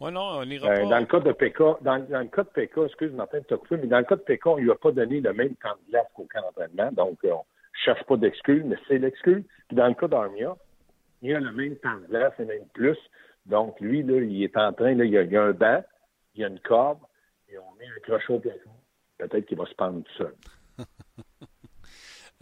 [0.01, 2.79] Oui, non, on ira euh, Dans le cas de PK, dans, le cas de PK,
[2.87, 4.91] excuse Martin de coupé, mais dans le cas de PK, on ne lui a pas
[4.91, 6.91] donné le même temps de glace qu'au camp d'entraînement.
[6.93, 7.35] Donc, on ne
[7.85, 9.45] cherche pas d'excuse, mais c'est l'excuse.
[9.69, 10.57] Puis dans le cas d'Armia,
[11.25, 12.99] il a le même temps de glace et même plus.
[13.47, 15.83] Donc, lui, là, il est en train, là, il, y a, un banc,
[16.35, 16.99] il y a une corde,
[17.49, 18.71] et on met un crochet au plafond.
[19.19, 20.35] Peut-être qu'il va se pendre tout seul.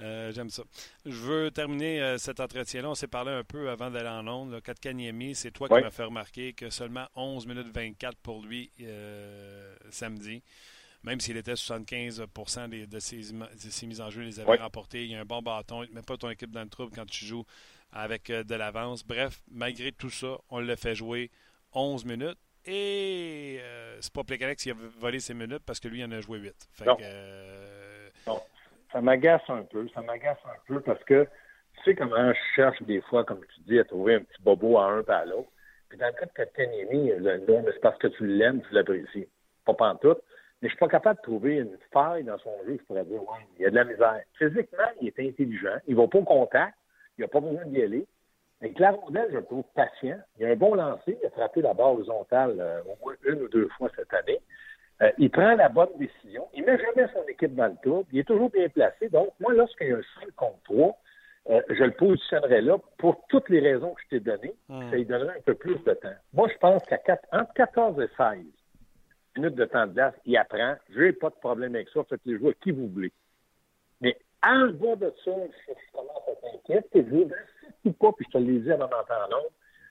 [0.00, 0.64] Euh, j'aime ça.
[1.04, 2.90] Je veux terminer euh, cet entretien-là.
[2.90, 4.60] On s'est parlé un peu avant d'aller en ondes.
[4.60, 8.72] Katkaniemi, c'est toi qui m'as fait remarquer que seulement 11 minutes 24 pour lui
[9.90, 10.42] samedi.
[11.04, 15.04] Même s'il était 75% de, ses, mises en jeu, il les avait remportées.
[15.04, 15.84] Il y a un bon bâton.
[15.84, 17.44] Il ne met pas ton équipe dans le trouble quand tu joues
[17.92, 19.06] avec de l'avance.
[19.06, 21.30] Bref, malgré tout ça, on l'a fait jouer
[21.74, 22.38] 11 minutes.
[22.64, 26.12] Et euh, c'est pas Plekanec qui a volé ses minutes parce que lui, il en
[26.12, 26.54] a joué 8.
[26.86, 26.96] non.
[27.02, 28.40] Euh, non.
[28.92, 29.88] Ça m'agace un peu.
[29.94, 31.26] Ça m'agace un peu parce que
[31.76, 34.78] tu sais comment je cherche des fois, comme tu dis, à trouver un petit bobo
[34.78, 35.48] à un pas à l'autre.
[35.88, 37.10] Puis dans le cas de Kataniemi,
[37.72, 39.28] c'est parce que tu l'aimes, tu l'apprécies.
[39.64, 40.22] Pas pantoute.
[40.60, 43.20] Mais je suis pas capable de trouver une faille dans son jeu, je pourrais dire,
[43.20, 44.20] ouais, il y a de la misère.
[44.38, 45.76] Physiquement, il est intelligent.
[45.88, 46.74] Il va pas au contact.
[47.18, 48.06] Il n'a pas besoin d'y aller.
[48.60, 50.18] Avec la rondelle, je le trouve patient.
[50.38, 51.18] Il a un bon lancer.
[51.20, 54.40] Il a frappé la barre horizontale euh, au moins une ou deux fois cette année.
[55.02, 56.46] Euh, il prend la bonne décision.
[56.54, 58.04] Il met jamais son équipe dans le tour.
[58.12, 59.08] Il est toujours bien placé.
[59.08, 60.98] Donc, moi, lorsqu'il y a un 5 contre 3,
[61.50, 64.54] euh, je le positionnerai là pour toutes les raisons que je t'ai données.
[64.68, 64.90] Hmm.
[64.90, 66.14] Ça lui donnerait un peu plus de temps.
[66.32, 67.00] Moi, je pense qu'à
[67.32, 68.44] entre 14 et 16
[69.36, 70.76] minutes de temps de glace, il apprend.
[70.90, 72.04] Je n'ai pas de problème avec ça.
[72.04, 73.12] Faites les joueurs qui vous voulez.
[74.00, 75.30] Mais en bas de ça,
[75.68, 77.06] je commence à t'inquiéter.
[77.10, 79.48] Je dis pas, puis je te l'ai dit avant d'entendre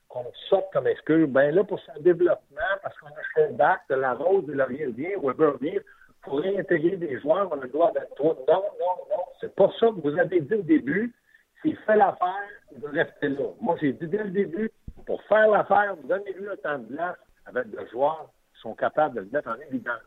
[0.09, 1.27] qu'on sorte comme excuse.
[1.27, 4.87] Ben là, pour son développement, parce qu'on a fait bac de la Rose, de Laurier
[4.87, 5.81] vient, Weber vient, il
[6.23, 8.35] faut réintégrer des joueurs, on a le droit d'être trois.
[8.47, 11.13] Non, non, non, c'est pas ça que vous avez dit au début.
[11.61, 13.45] S'il fait l'affaire, il doit rester là.
[13.61, 14.71] Moi, j'ai dit dès le début,
[15.05, 19.21] pour faire l'affaire, donnez-lui le temps de glace avec des joueurs qui sont capables de
[19.21, 20.01] le mettre en évidence.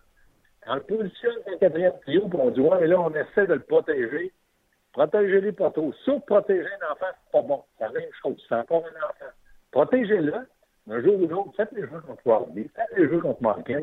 [0.67, 3.55] On le positionne un quatrième trio, puis on dit, ouais, mais là, on essaie de
[3.55, 4.33] le protéger.
[4.93, 5.93] Protéger les poteaux.
[6.05, 7.65] Surprotéger un enfant, c'est pas bon.
[7.79, 8.43] C'est la même chose.
[8.49, 9.33] C'est encore un enfant.
[9.73, 10.35] Protégez-le.
[10.89, 13.83] Un jour ou l'autre, faites les jeux contre Warby, faites les jeux contre Marquin.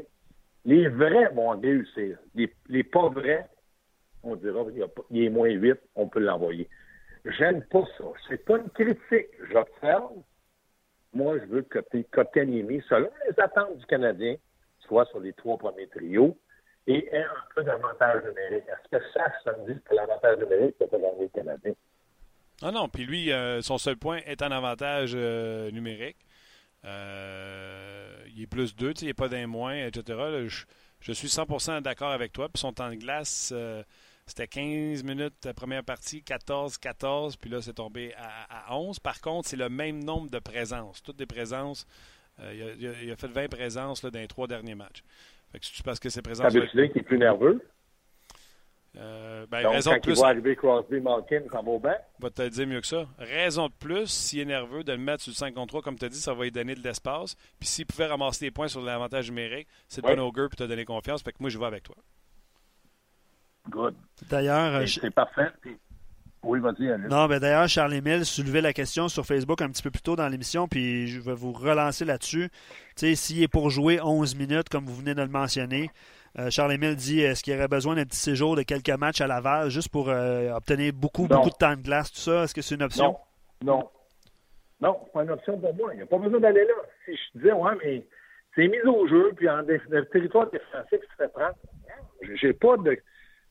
[0.65, 2.17] Les vrais vont réussir.
[2.35, 3.49] Les, les pas vrais,
[4.23, 4.63] on dira,
[5.09, 6.69] il, est moins 8, on peut l'envoyer.
[7.25, 8.03] J'aime pas ça.
[8.29, 9.29] C'est pas une critique.
[9.51, 10.11] J'observe.
[11.13, 11.79] Moi, je veux que
[12.11, 14.35] Kotkaniemi, selon les attentes du Canadien,
[14.79, 16.37] soit sur les trois premiers trios,
[16.87, 18.65] et ait un peu d'avantage numérique.
[18.67, 21.73] Est-ce que ça, ça me dit que l'avantage numérique peut gagner le Canadien?
[22.63, 26.17] Ah non, puis lui, euh, son seul point est en avantage euh, numérique.
[26.85, 30.47] Euh, il est plus 2, il n'est pas d'un moins, etc.
[30.99, 32.49] je, suis 100% d'accord avec toi.
[32.49, 33.53] Puis son temps de glace,
[34.27, 38.99] c'était 15 minutes la première partie, 14-14, puis là, c'est tombé à, 11.
[38.99, 41.01] Par contre, c'est le même nombre de présences.
[41.01, 41.87] Toutes des présences.
[42.53, 45.03] Il a, fait 20 présences dans les trois derniers matchs.
[45.51, 46.43] Fait que tu penses que c'est présent.
[46.43, 47.61] Ça veut dire qu'il est plus nerveux?
[48.97, 50.17] Euh, ben, Donc, raison quand de plus.
[50.17, 51.95] Il va arriver Crosby, Malkin, ça va au banc?
[52.19, 53.07] Va te dire mieux que ça.
[53.17, 55.97] Raison de plus, s'il est nerveux, de le mettre sur le 5 contre 3, comme
[55.97, 57.35] tu as dit, ça va lui donner de l'espace.
[57.59, 60.15] Puis s'il pouvait ramasser des points sur l'avantage numérique, c'est de ouais.
[60.15, 61.21] bon augure pour te donner confiance.
[61.21, 61.95] Fait que moi, je vais avec toi.
[63.69, 63.95] Good.
[64.29, 65.51] D'ailleurs, c'est parfait.
[66.43, 69.91] Oui, vas-y, Non, ben d'ailleurs, Charles Emile soulevait la question sur Facebook un petit peu
[69.91, 72.49] plus tôt dans l'émission, puis je vais vous relancer là-dessus.
[72.95, 75.91] Tu sais, s'il est pour jouer 11 minutes, comme vous venez de le mentionner,
[76.39, 79.27] euh, Charles-Émile dit est-ce qu'il y aurait besoin d'un petit séjour de quelques matchs à
[79.27, 82.43] Laval juste pour euh, obtenir beaucoup, beaucoup de temps de glace, tout ça?
[82.43, 83.17] Est-ce que c'est une option?
[83.63, 83.77] Non.
[83.77, 83.89] Non.
[84.81, 85.93] Non, pas une option pour moi.
[85.93, 86.73] Il n'y a pas besoin d'aller là.
[87.05, 88.03] Si je disais, ouais, mais
[88.55, 89.63] c'est mis au jeu, puis en
[90.11, 91.55] territoire défensif qui se fait prendre,
[92.41, 92.97] j'ai pas de.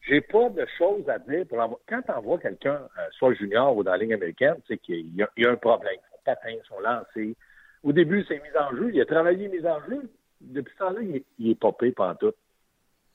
[0.08, 3.84] J'ai pas de choses à dire pour Quand tu envoies quelqu'un, euh, soit junior ou
[3.84, 5.98] dans la ligne américaine, c'est qu'il y, a un problème.
[6.10, 7.36] Son patin, son lancer.
[7.82, 8.90] Au début, c'est mis en jeu.
[8.92, 10.10] Il a travaillé mis en jeu.
[10.40, 12.32] Depuis ce temps-là, il, il, est popé pendant tout.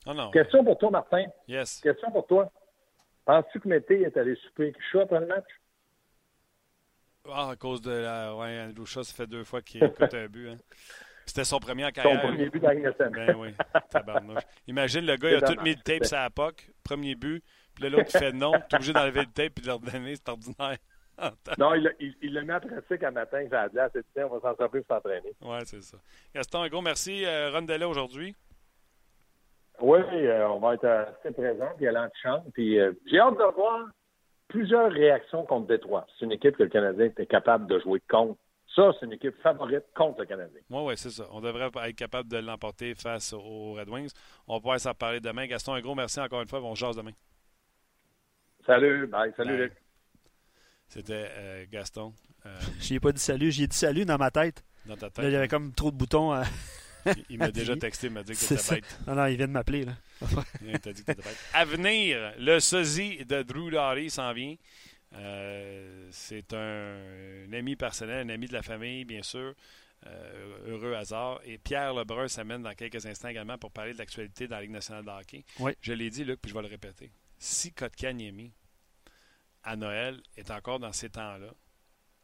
[0.06, 1.24] Oh Question pour toi, Martin.
[1.48, 1.80] Yes.
[1.80, 2.50] Question pour toi.
[3.24, 5.48] Penses-tu que Mété est allé souper chaud après le match?
[7.28, 8.36] Ah, à cause de la.
[8.36, 10.50] Ouais, Andrew Shaw, ça fait deux fois qu'il écoute un but.
[10.50, 10.56] Hein.
[11.26, 12.20] C'était son premier en carrière.
[12.22, 13.48] Son premier but dans la Ben oui,
[13.90, 14.42] tabarnouche.
[14.68, 17.42] Imagine, le gars, il a tout mis le tape sur la POC, premier but,
[17.74, 20.16] puis là, l'autre, il fait non, t'es obligé d'enlever le tape et de leur donner,
[20.16, 20.78] c'est ordinaire.
[21.58, 24.28] non, il, il, il l'a mis à pratique un matin, j'ai dit, ah, c'est on
[24.28, 25.32] va s'en sortir pour s'entraîner.
[25.42, 25.98] Oui, c'est ça.
[26.34, 27.24] Gaston, un gros merci.
[27.24, 28.34] Euh, Rondella aujourd'hui.
[29.80, 32.44] Oui, euh, on va être assez présent, puis allant de chambre.
[32.52, 33.86] Puis euh, j'ai hâte de voir
[34.48, 36.06] plusieurs réactions contre Détroit.
[36.18, 38.38] C'est une équipe que le Canadien était capable de jouer contre.
[38.76, 40.60] Ça, c'est une équipe favorite contre le Canadien.
[40.68, 41.26] Oui, oui, c'est ça.
[41.32, 44.12] On devrait être capable de l'emporter face aux Red Wings.
[44.46, 45.46] On va pouvoir s'en parler demain.
[45.46, 46.62] Gaston, un gros merci encore une fois.
[46.62, 47.12] On jase demain.
[48.66, 49.32] Salut, bye.
[49.34, 49.72] Salut, Luc.
[50.88, 52.12] C'était euh, Gaston.
[52.44, 52.54] Euh...
[52.80, 54.62] Je ai pas dit salut, j'ai dit salut dans ma tête.
[54.84, 55.24] Dans ta tête.
[55.24, 56.32] il y avait comme trop de boutons.
[56.32, 56.44] À...
[57.30, 58.98] Il, m'a déjà texté, il m'a dit que c'était bête.
[59.06, 59.84] Non, non, il vient de m'appeler.
[59.84, 59.92] là.
[60.62, 61.38] il t'a dit que bête.
[61.54, 64.54] À venir, le sosie de Drew Laurie s'en vient.
[65.12, 69.54] Euh, c'est un, ami personnel, un ami de la famille, bien sûr.
[70.06, 71.40] Euh, heureux hasard.
[71.44, 74.70] Et Pierre Lebrun s'amène dans quelques instants également pour parler de l'actualité dans la Ligue
[74.70, 75.44] nationale de hockey.
[75.58, 75.72] Oui.
[75.80, 77.10] Je l'ai dit, Luc, puis je vais le répéter.
[77.38, 78.52] Si Kotkaniemi
[79.62, 81.52] à Noël est encore dans ces temps-là,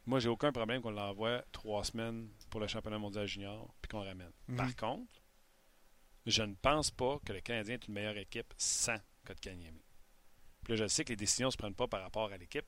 [0.05, 4.03] moi, j'ai aucun problème qu'on l'envoie trois semaines pour le championnat mondial junior puis qu'on
[4.03, 4.31] ramène.
[4.47, 4.57] Mhm.
[4.57, 5.21] Par contre,
[6.25, 9.81] je ne pense pas que le Canadien est une meilleure équipe sans Kotkaniemi.
[10.63, 12.65] Puis là, je sais que les décisions ne se prennent pas par rapport à l'équipe.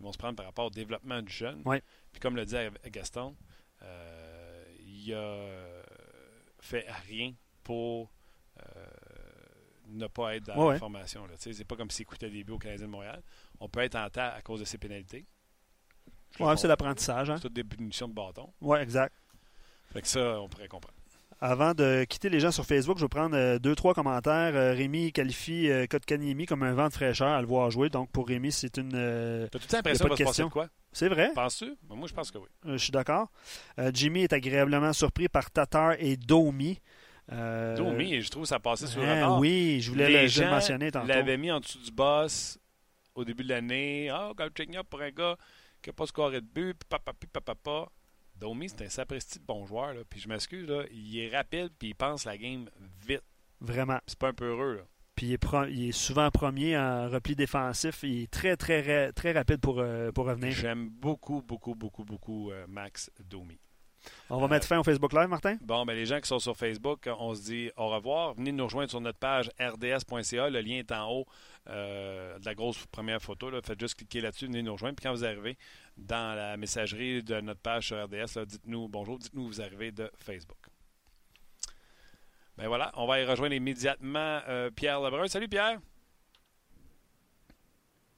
[0.00, 1.62] Ils vont se prendre par rapport au développement du jeune.
[1.64, 1.82] Ouais.
[2.12, 2.56] Puis comme le dit
[2.90, 3.36] Gaston,
[3.82, 5.82] euh, il a
[6.60, 8.10] fait rien pour
[8.60, 8.86] euh,
[9.88, 10.78] ne pas être dans Ouais, la ouais.
[10.78, 11.26] formation.
[11.38, 13.22] C'est pas comme s'il coûtait des buts au Canadien de Montréal.
[13.60, 15.26] On peut être en temps à cause de ses pénalités.
[16.40, 17.30] Ouais, c'est l'apprentissage.
[17.30, 17.36] Hein?
[17.40, 18.52] c'est des punitions de bâton.
[18.60, 19.14] Oui, exact.
[19.92, 20.96] Fait que ça, on pourrait comprendre.
[21.46, 24.56] Avant de quitter les gens sur Facebook, je vais prendre euh, deux, trois commentaires.
[24.56, 27.90] Euh, Rémi qualifie euh, Kotkaniemi comme un vent de fraîcheur à le voir jouer.
[27.90, 28.92] Donc, pour Rémi, c'est une.
[28.92, 30.46] T'as toute l'impression qu'il de va se passer question.
[30.46, 30.68] de quoi?
[30.90, 31.32] C'est vrai?
[31.34, 31.76] Penses-tu?
[31.82, 32.48] Ben, moi, je pense que oui.
[32.64, 33.28] Je suis d'accord.
[33.92, 36.80] Jimmy est agréablement surpris par Tatar et Domi.
[37.30, 39.38] Euh, Domi, je trouve ça passait sur le radar.
[39.38, 41.08] oui, je voulais Les le, mentionner tantôt.
[41.08, 42.58] l'avaient mis en dessous du boss
[43.14, 44.08] au début de l'année.
[44.10, 45.36] Ah, Galchenyuk pour un gars
[45.82, 47.90] qui n'a pas scoré de but, puis papa, puis papa, papa.
[48.36, 49.94] Domi, c'est un sapristi de bon joueur.
[49.94, 50.00] Là.
[50.08, 52.68] Puis je m'excuse, là, il est rapide, puis il pense la game
[53.06, 53.22] vite.
[53.60, 53.98] Vraiment.
[54.06, 54.76] C'est pas un peu heureux.
[54.76, 54.82] Là.
[55.14, 58.02] Puis il est, pro- il est souvent premier en repli défensif.
[58.02, 60.50] Il est très, très, ra- très rapide pour, euh, pour revenir.
[60.52, 63.58] J'aime beaucoup, beaucoup, beaucoup, beaucoup euh, Max Domi.
[64.30, 65.56] On va Euh, mettre fin au Facebook Live, Martin?
[65.60, 68.34] Bon, ben les gens qui sont sur Facebook, on se dit au revoir.
[68.34, 70.50] Venez nous rejoindre sur notre page rds.ca.
[70.50, 71.26] Le lien est en haut
[71.68, 73.50] euh, de la grosse première photo.
[73.50, 73.60] Là.
[73.62, 74.96] Faites juste cliquer là-dessus, venez nous rejoindre.
[74.96, 75.56] Puis quand vous arrivez
[75.96, 79.92] dans la messagerie de notre page sur RDS, là, dites-nous bonjour, dites-nous où vous arrivez
[79.92, 80.58] de Facebook.
[82.56, 85.26] Ben voilà, on va y rejoindre immédiatement euh, Pierre Lebrun.
[85.26, 85.78] Salut Pierre!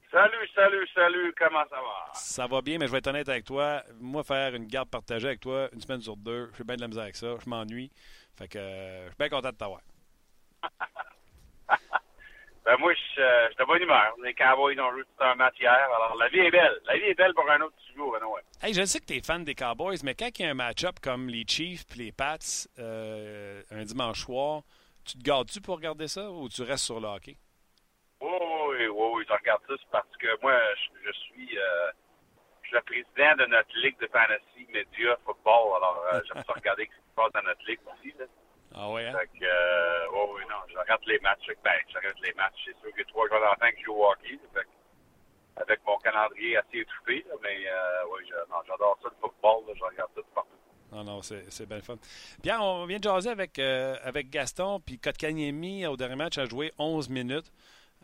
[0.09, 2.13] Salut, salut, salut, comment ça va?
[2.13, 3.83] Ça va bien, mais je vais être honnête avec toi.
[3.99, 6.87] Moi, faire une garde partagée avec toi une semaine sur deux, j'ai bien de la
[6.87, 7.35] misère avec ça.
[7.43, 7.91] Je m'ennuie.
[8.37, 9.81] Fait que euh, je suis bien content de t'avoir.
[12.67, 14.13] Ben moi, je euh, je suis de bonne humeur.
[14.21, 16.77] Les Cowboys ont joué tout un match hier, alors la vie est belle.
[16.85, 18.41] La vie est belle pour un autre jour, Benoît.
[18.61, 20.53] Hey, je sais que tu es fan des Cowboys, mais quand il y a un
[20.53, 22.39] match-up comme les Chiefs et les Pats
[22.77, 24.63] euh, un dimanche soir,
[25.05, 27.37] tu te gardes-tu pour regarder ça ou tu restes sur le hockey?
[28.77, 31.91] Oui, oui, oui, oui, je regarde ça, c'est parce que moi, je, je suis, euh,
[32.61, 36.53] je suis le président de notre ligue de fantasy Media Football, alors euh, j'aime ça
[36.55, 38.13] regarder ce qui se passe dans notre ligue aussi.
[38.19, 38.25] Là.
[38.75, 39.17] Ah ouais, hein?
[39.17, 41.47] Fait que, euh, oui, oui, non, je regarde les matchs.
[41.63, 42.61] Ben, je regarde les matchs.
[42.65, 44.37] C'est sûr que trois joueurs d'enfants qui jouent au hockey.
[44.53, 48.29] Fait que, avec mon calendrier assez étouffé, là, mais euh, oui,
[48.67, 49.65] j'adore ça, le football.
[49.67, 50.51] Là, je regarde ça de partout.
[50.91, 51.97] Non, non, c'est c'est bien fun.
[52.43, 56.45] Bien, on vient de jaser avec, euh, avec Gaston, puis Kotkaniemi, au dernier match, a
[56.45, 57.51] joué 11 minutes.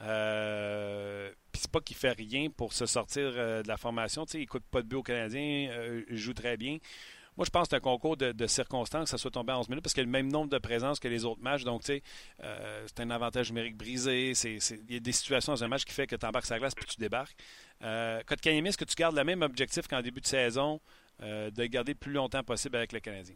[0.03, 4.25] Euh, puis c'est pas qu'il fait rien pour se sortir euh, de la formation.
[4.33, 6.77] Il coûte pas de but au Canadien, euh, il joue très bien.
[7.35, 9.69] Moi, je pense que c'est un concours de, circonstances que ça soit tombé à 11
[9.69, 11.63] minutes parce qu'il y a le même nombre de présences que les autres matchs.
[11.63, 14.33] Donc, euh, c'est un avantage numérique brisé.
[14.43, 16.75] Il y a des situations dans un match qui fait que tu embarques sa glace
[16.75, 17.35] puis tu débarques.
[17.81, 20.79] Euh, Kotkaniemi, est-ce que tu gardes le même objectif qu'en début de saison,
[21.23, 23.35] euh, de garder le plus longtemps possible avec le Canadien?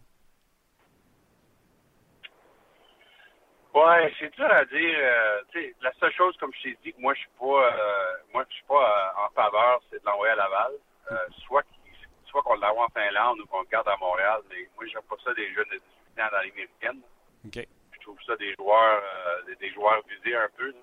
[3.77, 4.97] Ouais, c'est dur à dire.
[4.99, 7.45] euh, tu sais, la seule chose, comme je t'ai dit, que moi, je suis pas,
[7.45, 8.73] euh, moi, je suis pas
[9.19, 10.71] euh, en faveur, c'est de l'envoyer à Laval.
[11.11, 11.93] Euh, soit qu'il-
[12.25, 14.41] soit qu'on l'envoie en Finlande ou qu'on le garde à Montréal.
[14.49, 17.01] Mais moi, j'aime pas ça des jeunes de 18 ans dans les américaines.
[17.45, 17.67] OK.
[17.93, 20.71] Je trouve ça des joueurs, euh, des, des joueurs visés un peu.
[20.71, 20.77] là.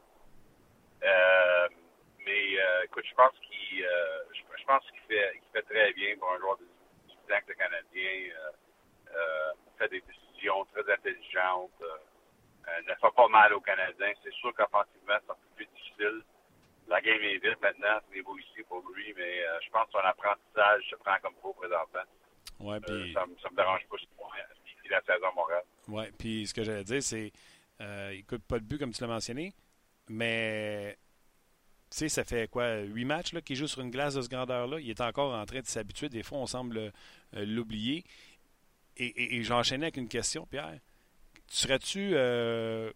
[1.03, 1.69] Euh,
[2.25, 6.17] mais euh, écoute, je pense qu'il, euh, je, pense qu'il fait, qu'il fait très bien
[6.19, 6.65] pour un joueur de
[7.09, 8.31] 18 ans que le Canadien
[9.79, 11.83] fait des décisions très intelligentes.
[12.69, 14.13] Euh, ne fait pas mal aux Canadiens.
[14.23, 16.23] C'est sûr qu'offensivement, c'est un peu plus difficile.
[16.89, 19.93] La game est vite maintenant, c'est beau ici pour lui, mais euh, je pense que
[19.93, 22.05] son apprentissage se prend comme faux présentement.
[22.61, 24.09] Ouais, Euh, ça, me- ça me dérange pas si
[24.91, 25.63] la saison à Montréal.
[25.89, 27.33] ouais, puis ce que j'allais dire, c'est
[27.81, 29.53] euh, il coûte pas de but comme tu l'as mentionné,
[30.09, 30.97] mais
[31.91, 34.29] tu sais, ça fait quoi, huit matchs là, qu'il joue sur une glace de ce
[34.29, 34.79] grandeur-là?
[34.81, 36.09] Il est encore en train de s'habituer.
[36.09, 36.91] Des fois, on semble euh,
[37.33, 38.05] l'oublier.
[38.97, 40.79] Et, et- et j'enchaînais avec une question, Pierre.
[41.55, 42.91] Serais-tu euh,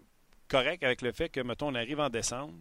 [0.49, 2.55] correct avec le fait que, mettons, on arrive en décembre,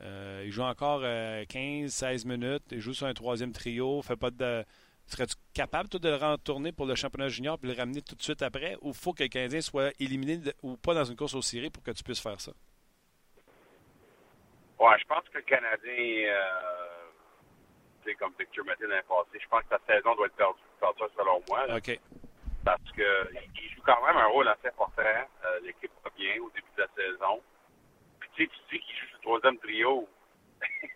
[0.00, 4.64] euh, il joue encore 15-16 minutes, il joue sur un troisième trio, fait pas de.
[5.06, 8.22] Serais-tu capable, toi, de le retourner pour le championnat junior puis le ramener tout de
[8.22, 8.76] suite après?
[8.80, 11.70] Ou faut que le Canadien soit éliminé de- ou pas dans une course aux séries
[11.70, 12.50] pour que tu puisses faire ça?
[14.80, 16.90] Ouais, je pense que le Canadien, euh,
[18.04, 21.14] sais, comme Victor Mathieu l'année passée, je pense que sa saison doit être perdue, perdue
[21.16, 22.00] selon moi, là, OK.
[22.64, 25.02] Parce que il joue quand même un rôle assez important.
[25.02, 27.40] Euh, L'équipe va bien au début de la saison.
[28.20, 30.08] Puis tu sais, tu dis qu'il joue sur le troisième trio.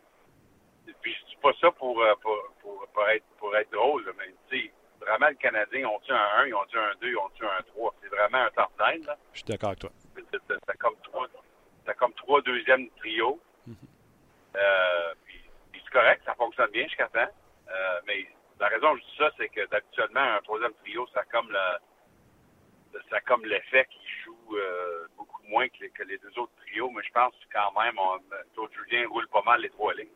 [1.00, 4.34] Puis je dis pas ça pour, euh, pour, pour, pour être, pour être drôle, mais
[4.48, 7.62] tu sais, vraiment le Canadien, ont-tu un 1, ils ont-tu un 2, ils ont-tu un
[7.62, 7.94] 3.
[8.02, 8.50] C'est vraiment un
[8.96, 9.16] 9, là.
[9.32, 9.90] Je suis d'accord avec toi.
[10.66, 11.26] T'as comme trois,
[11.98, 13.40] comme trois deuxièmes trios.
[14.56, 15.40] Euh, puis,
[15.72, 17.28] puis c'est correct, ça ça fonctionne bien jusqu'à temps.
[17.68, 18.26] Euh, mais
[18.64, 21.50] la raison que je dis ça, c'est que d'habituellement, un troisième trio, ça a comme
[21.50, 27.02] le ça comme l'effet qui joue euh, beaucoup moins que les, deux autres trios, mais
[27.02, 27.96] je pense quand même,
[28.54, 30.06] Claude Julien roule pas mal les trois lignes.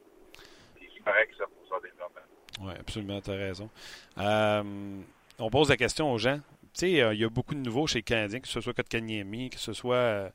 [0.80, 2.20] il paraît que ça pour ça développement.
[2.60, 3.68] Oui, absolument, tu as raison.
[4.16, 5.02] Euh,
[5.38, 6.38] on pose la question aux gens.
[6.72, 9.50] Tu sais, il y a beaucoup de nouveaux chez les Canadiens, que ce soit Kotkaniemi,
[9.50, 10.30] que ce soit euh,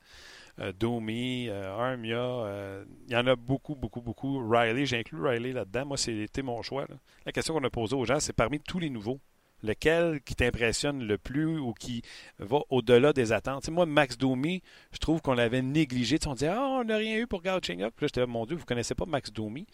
[0.57, 2.17] Domi, euh, Armia.
[2.17, 4.47] Euh, il y en a beaucoup, beaucoup, beaucoup.
[4.47, 5.85] Riley, j'ai inclus Riley là-dedans.
[5.85, 6.85] Moi, c'était mon choix.
[7.25, 9.19] La question qu'on a posée aux gens, c'est parmi tous les nouveaux,
[9.63, 12.03] lequel qui t'impressionne le plus ou qui
[12.37, 13.67] va au-delà des attentes?
[13.69, 14.61] moi, Max Domi,
[14.91, 16.19] je trouve qu'on l'avait négligé.
[16.27, 17.93] on disait, ah, on n'a rien eu pour Gauching Up.
[17.95, 19.65] Puis là, j'étais, mon Dieu, vous ne connaissez pas Max Domi.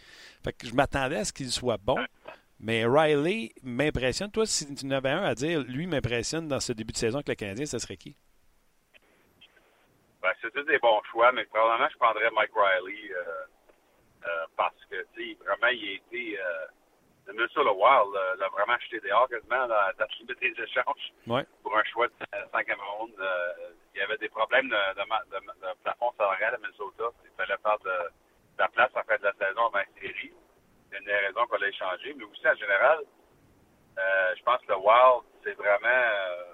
[0.43, 1.97] Fait que je m'attendais à ce qu'il soit bon.
[2.61, 4.31] Mais Riley m'impressionne.
[4.31, 7.17] Toi, si tu en avais un à dire, lui m'impressionne dans ce début de saison
[7.17, 8.15] avec le Canadien, ce serait qui?
[10.21, 13.23] Ben, c'est des bons choix, mais probablement je prendrais Mike Riley euh,
[14.27, 16.39] euh, parce que, tu sais, vraiment, il a été.
[16.39, 16.65] Euh,
[17.29, 21.45] le Minnesota Wild euh, l'a vraiment acheté dehors quasiment dans la limite des échanges ouais.
[21.61, 22.13] pour un choix de
[22.51, 23.13] 5e ronde.
[23.19, 27.03] Euh, il y avait des problèmes de, de, de, de plafond salarial à Minnesota.
[27.23, 28.09] Il fallait faire de,
[28.57, 30.33] la place en fait de la saison avant la série.
[30.89, 32.15] C'est une des raisons qu'on l'a échangé.
[32.15, 32.99] Mais aussi, en général,
[33.97, 35.87] euh, je pense que le Wild, c'est vraiment.
[35.87, 36.53] Euh,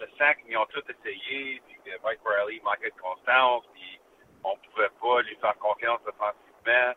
[0.00, 4.00] je sens qu'ils ont tout essayé, puis Mike Riley manquait de constance, puis
[4.42, 6.94] on pouvait pas lui faire confiance offensivement.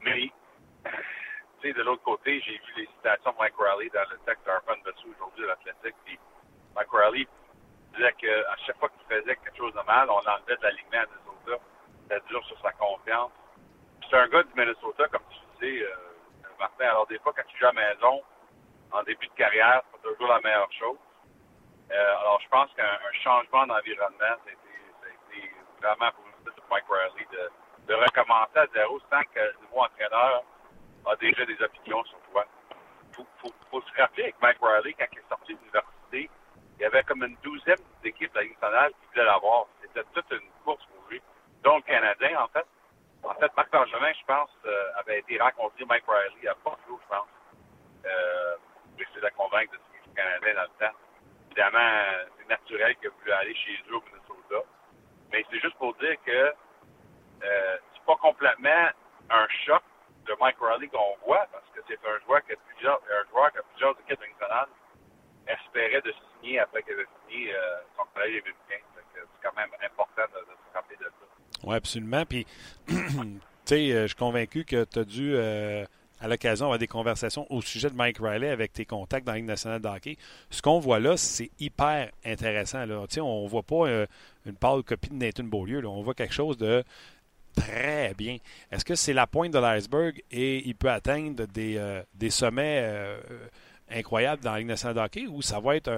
[0.00, 0.30] Mais,
[0.84, 0.92] tu
[1.62, 4.76] sais, de l'autre côté, j'ai vu les citations de Mike Riley dans le texte d'Arpon
[4.84, 6.18] Bessou aujourd'hui de l'Athletic, puis
[6.74, 7.26] Mike Riley
[7.94, 11.06] disait qu'à chaque fois qu'il faisait quelque chose de mal, on l'enlevait de l'alignement à
[11.06, 11.64] Minnesota.
[12.08, 13.32] Ça dur sur sa confiance.
[14.08, 15.94] C'est un gars du Minnesota, comme tu sais, euh,
[16.58, 16.86] Martin.
[16.86, 18.22] Alors, des fois, quand tu joues à la maison,
[18.92, 20.96] en début de carrière, c'est toujours la meilleure chose.
[21.90, 26.24] Euh, alors, je pense qu'un changement d'environnement, c'était vraiment pour
[26.70, 27.50] Mike Riley de,
[27.86, 30.42] de, recommencer à zéro sans que le nouveau entraîneur
[31.06, 32.44] a déjà des opinions sur toi.
[33.10, 36.30] Il faut, faut, se rappeler avec Mike Riley, quand il est sorti de l'université,
[36.78, 39.66] il y avait comme une douzaine d'équipes de la nationale qui voulaient l'avoir.
[39.80, 41.22] C'était toute une course pour lui,
[41.64, 42.66] dont le Canadien, en fait.
[43.24, 47.08] En fait, Marc Benjamin, je pense, euh, avait été rencontré Mike Riley à Buffalo, je
[47.08, 47.28] pense.
[48.04, 48.56] Euh,
[48.98, 50.96] J'essaie de la convaincre de ce qu'il Canadien dans le temps
[51.58, 54.66] évidemment, c'est naturel que vous voulez aller chez eux au Minnesota.
[55.32, 58.88] Mais c'est juste pour dire que euh, c'est pas complètement
[59.30, 59.82] un choc
[60.26, 63.60] de Mike Riley qu'on voit, parce que c'est un joueur que plusieurs, un joueur que
[63.72, 64.68] plusieurs équipes nationales
[65.46, 67.58] espéraient de signer après qu'il avait signé euh,
[67.96, 68.84] son collège américain.
[69.14, 71.64] C'est quand même important de, se rappeler de ça.
[71.64, 72.24] Oui, absolument.
[72.24, 72.46] Puis,
[72.86, 72.94] tu
[73.64, 75.84] sais, euh, je suis convaincu que tu as dû euh,
[76.20, 79.38] à l'occasion d'avoir des conversations au sujet de Mike Riley avec tes contacts dans la
[79.38, 80.16] Ligue nationale de hockey.
[80.50, 82.82] Ce qu'on voit là, c'est hyper intéressant.
[83.20, 84.06] On ne voit pas euh,
[84.46, 85.86] une pâle copie de Nathan Beaulieu.
[85.86, 86.82] On voit quelque chose de
[87.54, 88.38] très bien.
[88.70, 93.20] Est-ce que c'est la pointe de l'iceberg et il peut atteindre des, euh, sommets euh,
[93.90, 95.90] incroyables dans la Ligue nationale de hockey ou ça va être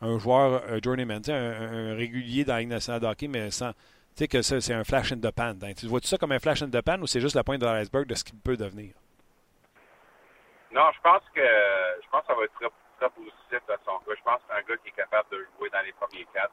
[0.00, 3.72] un, joueur, un journeyman, un, un, régulier dans la Ligue nationale de hockey, mais sans.
[4.16, 5.54] Tu sais que c'est un flash in the pan.
[5.76, 7.66] Tu vois-tu ça comme un flash in the pan ou c'est juste la pointe de
[7.66, 8.92] l'iceberg de ce qu'il peut devenir?
[10.72, 13.98] Non, je pense que je pense que ça va être très, très positif à son
[13.98, 14.14] cas.
[14.16, 16.52] Je pense que c'est un gars qui est capable de jouer dans les premiers quatre.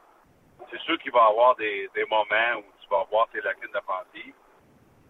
[0.72, 4.34] C'est sûr qu'il va avoir des, des moments où tu vas avoir ses lacunes défensives.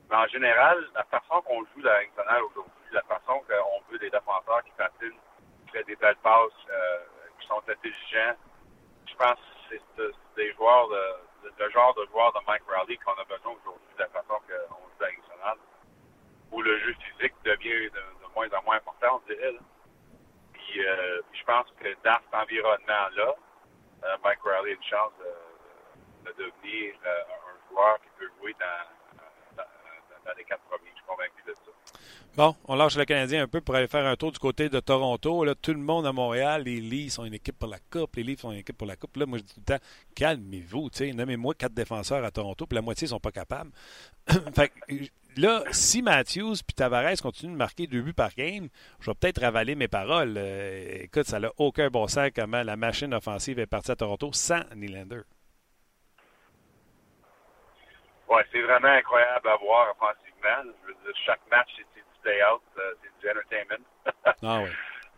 [0.10, 2.12] Mais en général, la façon qu'on joue la Ligue
[2.52, 5.20] aujourd'hui, la façon qu'on veut des défenseurs qui patinent,
[5.66, 7.00] qui font des belles passes, euh,
[7.40, 8.36] qui sont intelligents,
[9.08, 9.40] je pense
[9.70, 13.54] que c'est des joueurs de, le genre de joueurs de Mike Riley qu'on a besoin
[13.54, 15.56] aujourd'hui de la façon qu'on joue la
[16.52, 19.56] où le jeu physique devient de, moins en moins important, on dirait.
[20.54, 23.36] Puis, euh, puis je pense que dans cet environnement-là,
[24.04, 28.54] euh, Mike Riley a une chance de, de devenir euh, un joueur qui peut jouer
[28.60, 29.64] dans, dans,
[30.26, 30.92] dans, les quatre premiers.
[30.92, 31.72] Je suis convaincu de ça.
[32.36, 34.80] Bon, on lâche le Canadien un peu pour aller faire un tour du côté de
[34.80, 35.44] Toronto.
[35.44, 38.24] Là, tout le monde à Montréal, les Leafs sont une équipe pour la Coupe, les
[38.24, 39.18] Leafs sont une équipe pour la Coupe.
[39.18, 39.84] Là, moi, je dis tout le temps,
[40.14, 43.72] calmez-vous, nommez-moi quatre défenseurs à Toronto, puis la moitié ne sont pas capables.
[44.56, 44.72] fait
[45.38, 48.70] Là, si Matthews puis Tavares continuent de marquer deux buts par game,
[49.00, 50.34] je vais peut-être ravaler mes paroles.
[50.36, 54.32] Euh, écoute, ça n'a aucun bon sens comment la machine offensive est partie à Toronto
[54.34, 55.22] sans Nylander.
[58.30, 60.74] Oui, c'est vraiment incroyable à voir offensivement.
[60.82, 63.86] Je veux dire, chaque match, c'est du day-out, euh, c'est du entertainment.
[64.42, 64.70] ah oui.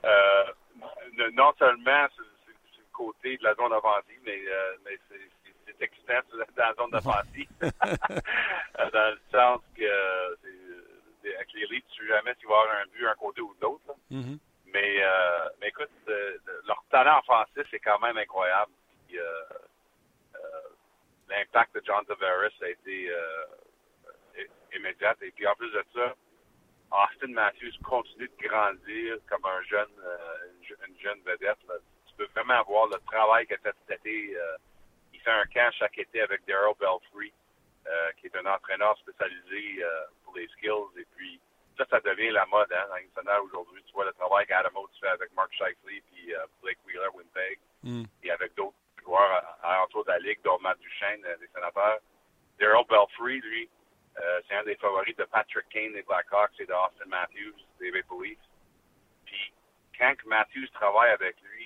[0.03, 4.41] Euh, non seulement c'est le côté de la zone offensive, mais,
[4.83, 5.38] mais c'est
[5.79, 7.49] c'est dans la zone d'offensive.
[7.63, 7.69] Euh,
[8.91, 10.35] dans le sens que euh,
[11.35, 13.53] avec les leads, tu sais jamais s'il va y avoir un but un côté ou
[13.55, 13.95] de l'autre.
[14.11, 14.39] Mm-hmm.
[14.73, 15.89] Mais, euh, mais écoute,
[16.67, 18.71] leur talent offensif est quand même incroyable.
[21.29, 23.11] l'impact de John Tavares a été
[24.75, 25.15] immédiat.
[25.21, 26.15] Et puis en plus de ça,
[26.91, 31.57] Austin Matthews continue de grandir comme un jeune, euh, une jeune vedette.
[32.07, 34.35] Tu peux vraiment voir le travail qu'il a fait cet été.
[34.35, 34.57] Euh,
[35.19, 37.33] il fait un camp chaque été avec Daryl Belfry,
[37.87, 39.83] euh, qui est un entraîneur spécialisé
[40.23, 40.97] pour les skills.
[40.97, 41.39] Et puis,
[41.77, 42.85] ça, ça devient la mode hein,
[43.25, 43.83] dans aujourd'hui.
[43.85, 48.03] Tu vois le travail qu'Adam Oates fait avec Mark Shifley puis Blake Wheeler, Winnipeg, mm.
[48.23, 51.99] et avec d'autres joueurs alentour de la Ligue, dont Matt Duchesne, des sénateurs.
[52.59, 53.69] Daryl Belfry, lui,
[54.19, 57.91] euh, c'est un des favoris de Patrick Kane des Blackhawks et de Austin Matthews des
[57.91, 58.37] Maple Leafs.
[59.25, 59.53] Puis,
[59.97, 61.58] quand Matthews travaille avec lui,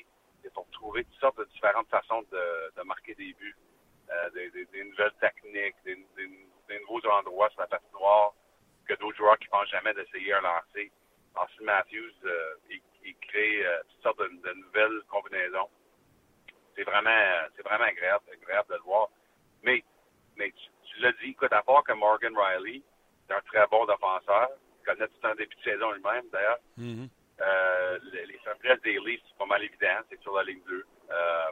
[0.43, 3.55] c'est pour trouver toutes sortes de différentes façons de, marquer des buts,
[4.11, 5.97] euh, des, nouvelles techniques, des,
[6.81, 8.33] nouveaux endroits sur la patinoire
[8.85, 10.91] que d'autres joueurs qui pensent jamais d'essayer un lancer.
[11.35, 12.55] Austin Matthews, euh,
[13.03, 15.69] il, crée euh, toutes sortes de, de, nouvelles combinaisons.
[16.75, 19.09] C'est vraiment, c'est vraiment agréable, agréable de le voir.
[19.63, 19.83] Mais,
[20.35, 22.81] mais tu, tu l'as dit, écoute, à part que Morgan Riley,
[23.27, 26.59] c'est un très bon défenseur, il connaît tout un début de saison lui-même, d'ailleurs.
[26.77, 27.09] Mm-hmm.
[27.43, 30.85] Euh, les, les faiblesses des Leafs, c'est pas mal évident, c'est sur la ligne bleue.
[31.11, 31.51] Euh,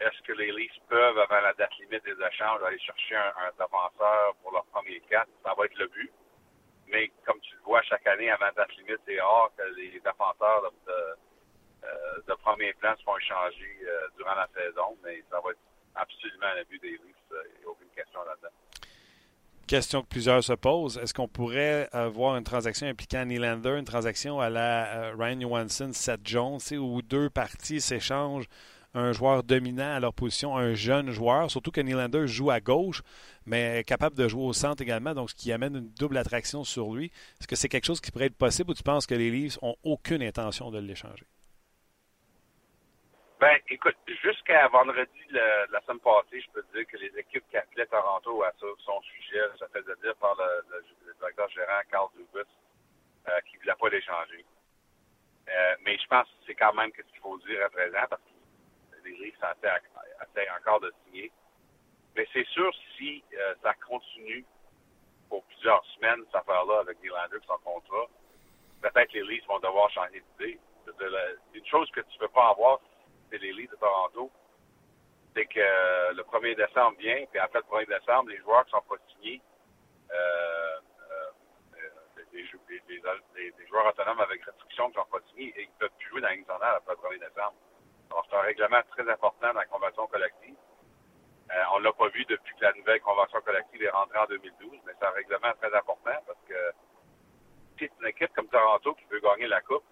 [0.00, 4.34] Est-ce que les Leafs peuvent, avant la date limite des échanges, aller chercher un, défenseur
[4.42, 5.30] pour leur premier quatre?
[5.44, 6.12] Ça va être le but.
[6.88, 10.00] Mais comme tu le vois chaque année, avant la date limite, c'est rare que les
[10.00, 15.40] défenseurs de, de, euh, premier plan se font échanger euh, durant la saison, mais ça
[15.40, 15.60] va être
[15.94, 17.16] absolument le but des Leafs.
[17.30, 18.54] Il n'y a aucune question là-dedans.
[19.72, 20.98] Question que plusieurs se posent.
[20.98, 25.90] Est-ce qu'on pourrait avoir une transaction impliquant Nylander, une transaction à la euh, Ryan Johansson,
[25.94, 28.50] Seth Jones, où deux parties s'échangent
[28.92, 33.00] un joueur dominant à leur position, un jeune joueur, surtout que Nylander joue à gauche,
[33.46, 36.92] mais capable de jouer au centre également, donc ce qui amène une double attraction sur
[36.92, 37.06] lui.
[37.40, 39.58] Est-ce que c'est quelque chose qui pourrait être possible ou tu penses que les Leafs
[39.62, 41.24] ont aucune intention de l'échanger?
[43.42, 47.56] Ben, écoute, jusqu'à vendredi la semaine passée, je peux te dire que les équipes qui
[47.56, 52.06] appelaient Toronto à son sujet, ça faisait dire par le, le, le directeur gérant Carl
[52.14, 54.46] Dubus euh, qu'il ne voulait pas l'échanger.
[55.48, 58.22] Euh, mais je pense que c'est quand même ce qu'il faut dire à présent parce
[58.22, 61.32] que les Leafs essayent encore de signer.
[62.14, 64.44] Mais c'est sûr, si euh, ça continue
[65.28, 68.06] pour plusieurs semaines, cette affaire-là, avec Nylander son contrat,
[68.82, 70.60] peut-être les Leafs vont devoir changer d'idée.
[71.54, 72.78] Une chose que tu ne peux pas avoir,
[73.32, 74.30] c'est les Leafs de Toronto,
[75.34, 78.72] c'est que euh, le 1er décembre vient, puis après le 1er décembre, les joueurs qui
[78.72, 79.40] sont pas signés,
[80.12, 80.78] euh,
[81.10, 86.20] euh, des, joueurs autonomes avec restriction qui sont pas signés, et ils peuvent plus jouer
[86.20, 87.54] dans l'international après le 1er décembre.
[88.10, 90.56] Donc, c'est un règlement très important dans la convention collective.
[91.50, 94.80] Euh, on l'a pas vu depuis que la nouvelle convention collective est rentrée en 2012,
[94.84, 96.54] mais c'est un règlement très important parce que
[97.78, 99.84] si c'est une équipe comme Toronto qui veut gagner la Coupe,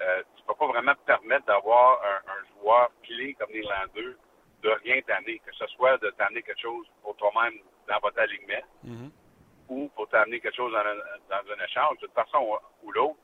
[0.00, 0.22] euh,
[0.62, 4.16] pas vraiment te permettre d'avoir un, un, joueur clé comme Nylander
[4.62, 7.54] de rien t'amener, que ce soit de t'amener quelque chose pour toi-même
[7.88, 9.10] dans votre alignement mm-hmm.
[9.70, 10.94] ou pour t'amener quelque chose dans un,
[11.28, 11.98] dans un échange.
[11.98, 13.18] De toute façon ou l'autre,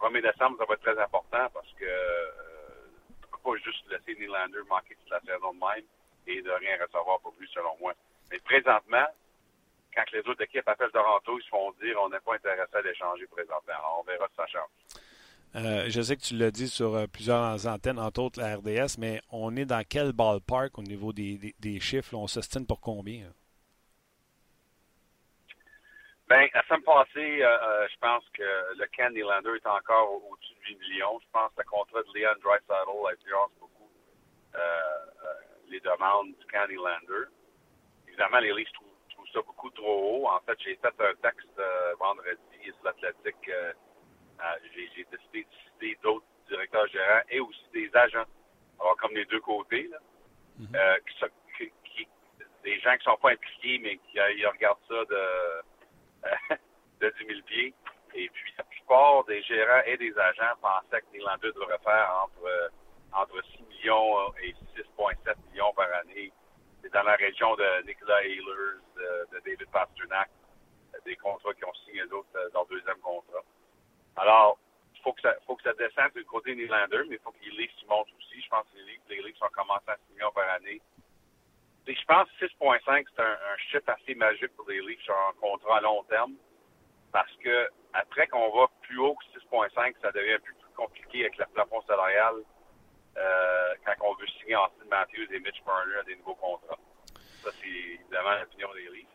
[0.00, 2.90] 1er décembre, ça va être très important parce que euh,
[3.22, 5.86] tu ne peux pas juste laisser Nylander manquer toute la saison de même
[6.26, 7.94] et de rien recevoir pour lui, selon moi.
[8.30, 9.06] Mais présentement,
[9.94, 12.82] quand les autres équipes appellent Toronto, ils se font dire on n'est pas intéressé à
[12.82, 13.72] l'échanger présentement.
[13.72, 15.01] Alors, on verra si ça change.
[15.54, 18.98] Euh, je sais que tu l'as dit sur euh, plusieurs antennes, entre autres la RDS,
[18.98, 22.14] mais on est dans quel ballpark au niveau des, chiffres?
[22.14, 23.24] Là, on s'ostine pour combien?
[23.24, 23.30] Là?
[26.28, 30.78] Ben, la semaine passée, euh, je pense que le Ken Nylander est encore au-dessus de
[30.78, 31.20] 8 millions.
[31.20, 33.90] Je pense que le contrat de Leon Draisaitl influence beaucoup
[35.68, 37.28] les demandes du Ken Nylander.
[38.08, 40.28] Évidemment, les Leafs trouvent, trouvent, ça beaucoup trop haut.
[40.28, 41.60] En fait, j'ai fait un texte
[41.98, 43.72] vendredi sur l'Athletic euh,
[44.74, 48.24] j'ai décidé de citer d'autres directeurs gérants et aussi des agents.
[48.80, 49.98] Alors, comme les deux côtés, là,
[50.58, 50.76] mm -hmm.
[50.76, 50.98] euh,
[51.56, 52.08] qui, qui,
[52.64, 55.24] des gens qui sont pas impliqués, mais qui ils regardent ça de,
[57.00, 57.74] de 10 000 pieds.
[58.14, 62.70] Et puis, la plupart des gérants et des agents pensaient que Nylander devrait faire entre,
[63.12, 66.32] entre 6 millions et 6,7 millions par année.
[66.80, 70.30] C'est dans la région de Nicolas Ehlers, de, de David Pasternak,
[71.04, 73.44] des contrats qui ont signé d'autres dans leur deuxième contrat.
[74.16, 74.58] Alors,
[74.94, 77.44] il faut que ça, faut que ça descende du côté Nylander, mais il faut que
[77.44, 78.40] les Leafs montent aussi.
[78.40, 80.80] Je pense que les Leafs, les Leafs ont commencé à 6 millions par année.
[81.86, 85.14] Et je pense que 6,5, c'est un, un, chiffre assez magique pour les Leafs sur
[85.14, 86.34] un contrat à long terme.
[87.10, 91.20] Parce que après qu'on va plus haut que 6,5, ça devient un peu plus compliqué
[91.22, 92.34] avec le plafond salarial
[93.16, 96.78] euh, quand on veut signer Austin Matthews et Mitch Marner à des nouveaux contrats.
[97.42, 99.06] Ça, c'est évidemment l'opinion des Leafs.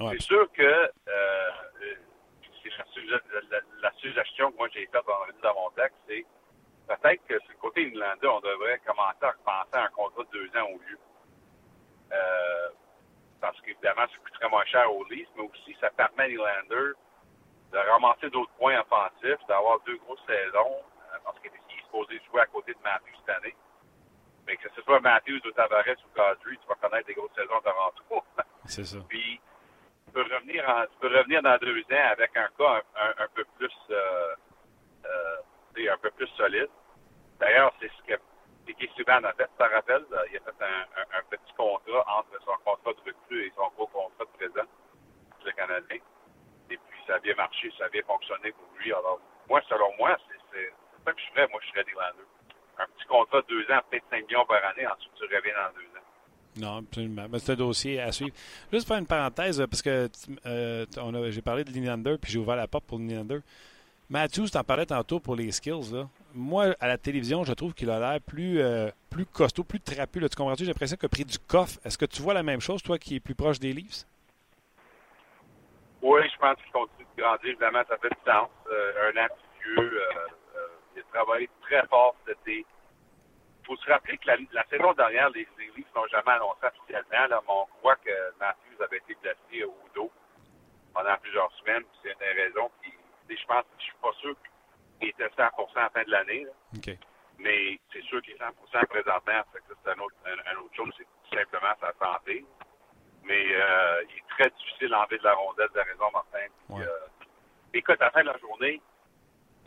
[0.00, 0.10] Ouais.
[0.12, 1.31] C'est sûr que euh,
[3.80, 5.04] la, suggestion que moi j'ai faite
[5.42, 6.24] dans mon texte, c'est
[6.86, 10.30] peut-être que sur le côté Nylander, on devrait commencer à penser à un contrat de
[10.32, 10.98] deux ans au lieu.
[12.12, 12.68] Euh,
[13.40, 16.92] parce qu'évidemment, ça coûterait moins cher aux Leafs, mais aussi ça permet à Nylander
[17.72, 20.76] de ramasser d'autres points offensifs, d'avoir deux grosses saisons,
[21.12, 23.56] euh, parce qu'il est supposé jouer à côté de Matthews cette année.
[24.46, 27.58] Mais que ce soit Matthews ou Tavares ou Kadri, tu vas connaître des grosses saisons
[27.58, 28.26] de Toronto.
[28.66, 28.98] C'est ça.
[29.08, 29.40] Puis,
[30.12, 32.82] tu peux revenir, en, tu peux revenir dans deux ans avec un cas
[33.18, 34.34] un, peu plus, euh,
[35.06, 36.68] euh, un peu plus solide.
[37.40, 38.20] D'ailleurs, c'est ce que
[38.66, 39.46] Piquet Subban a fait.
[39.46, 40.04] Tu te rappelles?
[40.30, 43.86] Il a fait un, un, petit contrat entre son contrat de recrue et son gros
[43.86, 44.68] contrat de présent,
[45.44, 45.98] le Canadien.
[46.70, 48.92] Et puis, ça a bien marché, ça a bien fonctionné pour lui.
[48.92, 50.72] Alors, moi, selon moi, c'est
[51.04, 51.48] ça que je ferais.
[51.48, 52.26] Moi, je serais des Landers.
[52.78, 55.72] Un petit contrat de deux ans, peut-être 5 millions par année, ensuite tu reviens dans
[55.74, 55.91] deux ans.
[56.56, 57.26] Non, absolument.
[57.38, 58.34] C'est un dossier à suivre.
[58.72, 60.08] Juste faire une parenthèse, parce que
[60.46, 60.84] euh,
[61.30, 63.40] j'ai parlé de Nylander, puis j'ai ouvert la porte pour Nylander.
[64.10, 65.94] Matthews, t'en parlais tantôt pour les skills.
[65.94, 66.06] Là.
[66.34, 70.20] Moi, à la télévision, je trouve qu'il a l'air plus, euh, plus costaud, plus trapu.
[70.20, 70.64] Tu comprends-tu?
[70.64, 71.78] J'ai l'impression qu'il a pris du coffre.
[71.84, 74.04] Est-ce que tu vois la même chose, toi, qui est plus proche des Leafs?
[76.02, 77.48] Oui, je pense qu'il continue de grandir.
[77.48, 78.48] Évidemment, ça fait du sens.
[78.70, 79.28] Euh, un an
[79.58, 80.00] plus vieux.
[80.96, 82.66] il a travaillé très fort cet été
[83.62, 86.66] il faut se rappeler que la, la saison dernière, les, les Leafs n'ont jamais annoncé
[86.66, 88.10] officiellement, là, mais on croit que
[88.40, 90.10] Matthews avait été blessé au dos
[90.92, 91.84] pendant plusieurs semaines.
[92.02, 92.70] C'est une des raisons.
[92.80, 92.92] Puis,
[93.28, 94.34] je pense, je suis pas sûr
[94.98, 96.46] qu'il était 100 à la fin de l'année.
[96.76, 96.98] Okay.
[97.38, 99.42] Mais c'est sûr qu'il est 100% présentement.
[99.52, 102.44] C'est un autre, un, un autre chose, c'est tout simplement sa santé.
[103.24, 106.46] Mais euh, il est très difficile d'enlever de la rondelle, de raison, Martin.
[106.66, 106.82] Puis, ouais.
[106.82, 107.06] euh,
[107.74, 108.82] écoute, à la fin de la journée,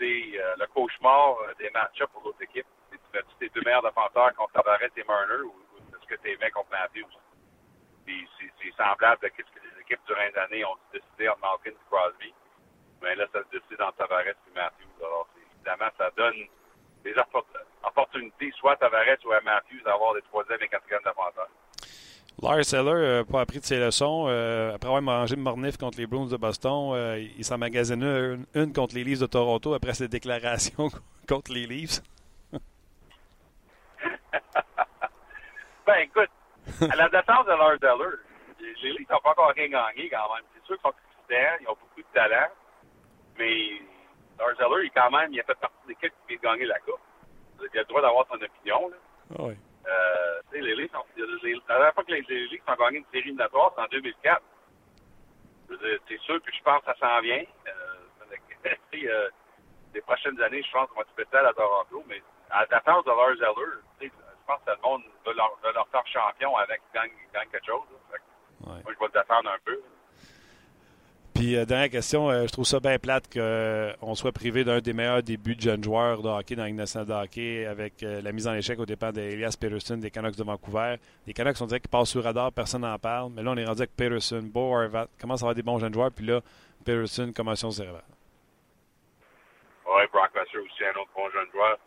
[0.02, 2.68] euh, le cauchemar des match-ups pour l'autre équipe
[3.16, 5.56] fais-tu tes deux meilleurs défenseurs contre Tavares et Marner ou,
[5.96, 7.08] est-ce que t'es mets contre Matthews?
[8.06, 12.34] C'est semblable à ce que les équipes durant l'année ont décidé en Malkin et Crosby.
[13.02, 14.92] Mais là, ça se décide entre Tavares et Matthews.
[15.00, 16.48] Alors, évidemment, ça donne
[17.04, 17.16] des
[17.84, 21.50] opportunités, soit à Tavares ou à Matthews, d'avoir des troisième et quatrième défenseurs.
[22.42, 24.26] Lars Eller n'a pas appris de ses leçons.
[24.28, 28.46] Euh, après avoir mangé Mornif contre les Bruins de Boston, euh, il s'en magasine une,
[28.54, 30.90] une, contre les Leafs de Toronto après ses déclarations
[31.30, 32.02] contre les Leafs.
[35.86, 36.32] Ben, écoute,
[36.82, 38.18] à la défense de Lars Eller,
[38.82, 40.44] les Leafs n'ont pas encore rien gagné quand même.
[40.56, 42.50] C'est sûr qu'ils sont excitants, ils ont beaucoup de talent,
[43.38, 43.82] mais
[44.40, 46.66] Lars Eller, il, quand même, il a fait partie de l'équipe qui vient de gagner
[46.66, 47.00] la Coupe.
[47.60, 48.90] Il a le droit d'avoir son opinion.
[48.90, 48.98] Là.
[49.40, 49.54] Oui.
[49.88, 53.20] Euh, les Leafs, les, la dernière fois que les, les Leafs ont gagné une série
[53.20, 54.42] éliminatoire, c'est en 2004.
[56.08, 57.44] C'est sûr que je pense que ça s'en vient.
[57.68, 59.30] Euh, euh,
[59.94, 63.06] les prochaines années, je pense qu'on va être spécial à Toronto, mais à la défense
[63.06, 63.54] de Lars
[64.00, 64.10] Eller,
[64.42, 67.66] je pense que le monde veut leur, veut leur faire champion avec gagne, gagne quelque
[67.66, 67.86] chose.
[68.12, 68.82] Ouais.
[68.84, 69.82] Moi, je vais le défendre un peu.
[71.54, 74.94] Euh, dernière question, euh, je trouve ça bien plate qu'on euh, soit privé d'un des
[74.94, 78.32] meilleurs débuts de jeunes joueurs de hockey dans la Ligue nationale de hockey avec la
[78.32, 80.96] mise en échec au départ d'Elias Peterson des Canucks de Vancouver.
[81.28, 83.32] Les Canucks, on dirait qu'ils passent sur radar, personne n'en parle.
[83.34, 85.94] Mais là, on est rendu avec Peterson, Beau Harvat, commence à avoir des bons jeunes
[85.94, 86.12] joueurs?
[86.12, 86.42] Puis là,
[86.84, 88.04] Peterson, commotion cérébrale.
[89.86, 91.78] Oui, Brock Lesser aussi, un autre bon jeune joueur.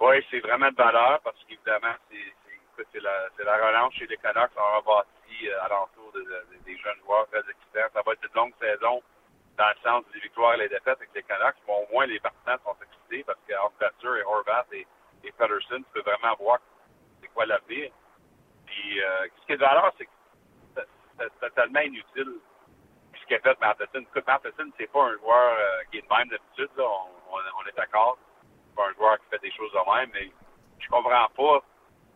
[0.00, 4.50] Oui, c'est vraiment de valeur parce qu'évidemment, c'est la, la relance chez les Canucks.
[4.56, 7.88] On a bâti euh, alentour de, de, des jeunes joueurs très excitants.
[7.92, 9.02] Ça va être une longue saison
[9.56, 11.56] dans le sens des victoires et des défaites avec les Canucks.
[11.66, 13.38] Mais au moins, les partisans sont excités parce
[13.78, 14.86] Fletcher et Horvath et,
[15.24, 16.58] et tu peux vraiment voir
[17.20, 17.90] c'est quoi l'avenir.
[18.66, 20.10] Puis, euh, ce qui est de valeur, c'est que
[21.18, 22.40] c'est totalement inutile
[23.20, 24.00] ce qu'a fait Matheson.
[24.00, 26.70] Écoute, Matheson, c'est pas un joueur euh, qui est de même d'habitude.
[26.78, 28.18] On, on, est d'accord
[28.74, 30.30] pas un joueur qui fait des choses de même, mais
[30.78, 31.64] je comprends pas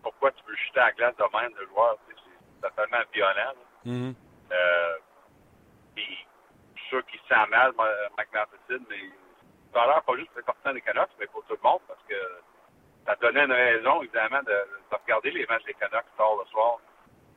[0.03, 1.97] pourquoi tu veux jeter à la glace de même le joueur.
[2.09, 3.53] C'est totalement violent.
[3.87, 4.15] Mm -hmm.
[4.53, 4.97] euh,
[5.95, 6.27] puis,
[6.75, 7.73] je suis sûr qu'il se sent mal,
[8.33, 9.03] Matheson, mais
[9.85, 12.19] l'air pas juste pour les partisans des Canucks, mais pour tout le monde, parce que
[13.07, 14.59] ça donnait une raison, évidemment, de,
[14.91, 16.79] de regarder les matchs des Canucks tard le soir,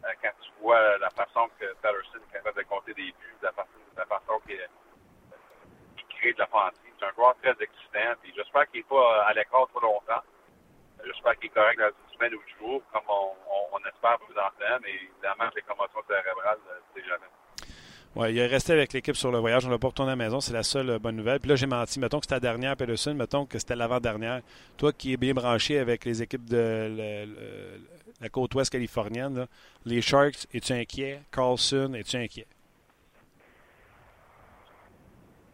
[0.05, 3.51] euh, quand tu vois la façon que Patterson est capable de compter des buts, la
[3.51, 4.57] façon, la façon qu'il
[5.97, 6.93] qu crée de l'offensive.
[6.97, 8.11] C'est un joueur très excitant.
[8.21, 10.23] Puis j'espère qu'il n'est pas à l'écart trop longtemps.
[11.05, 14.17] J'espère qu'il est correct dans une semaine ou deux jours, comme on, on, on espère
[14.19, 16.59] présentement, mais évidemment, les commotions cérébrales,
[16.95, 17.25] c'est jamais.
[18.15, 19.65] Oui, il est resté avec l'équipe sur le voyage.
[19.65, 20.39] On ne l'a pas retourné à la maison.
[20.39, 21.39] C'est la seule bonne nouvelle.
[21.39, 21.99] Puis là, j'ai menti.
[21.99, 23.15] Mettons que c'était la dernière, Pedersen.
[23.15, 24.41] Mettons que c'était l'avant-dernière.
[24.77, 27.27] Toi qui es bien branché avec les équipes de
[28.19, 29.47] la côte ouest californienne,
[29.85, 31.21] les Sharks, es-tu inquiet?
[31.31, 32.47] Carlson, es-tu inquiet?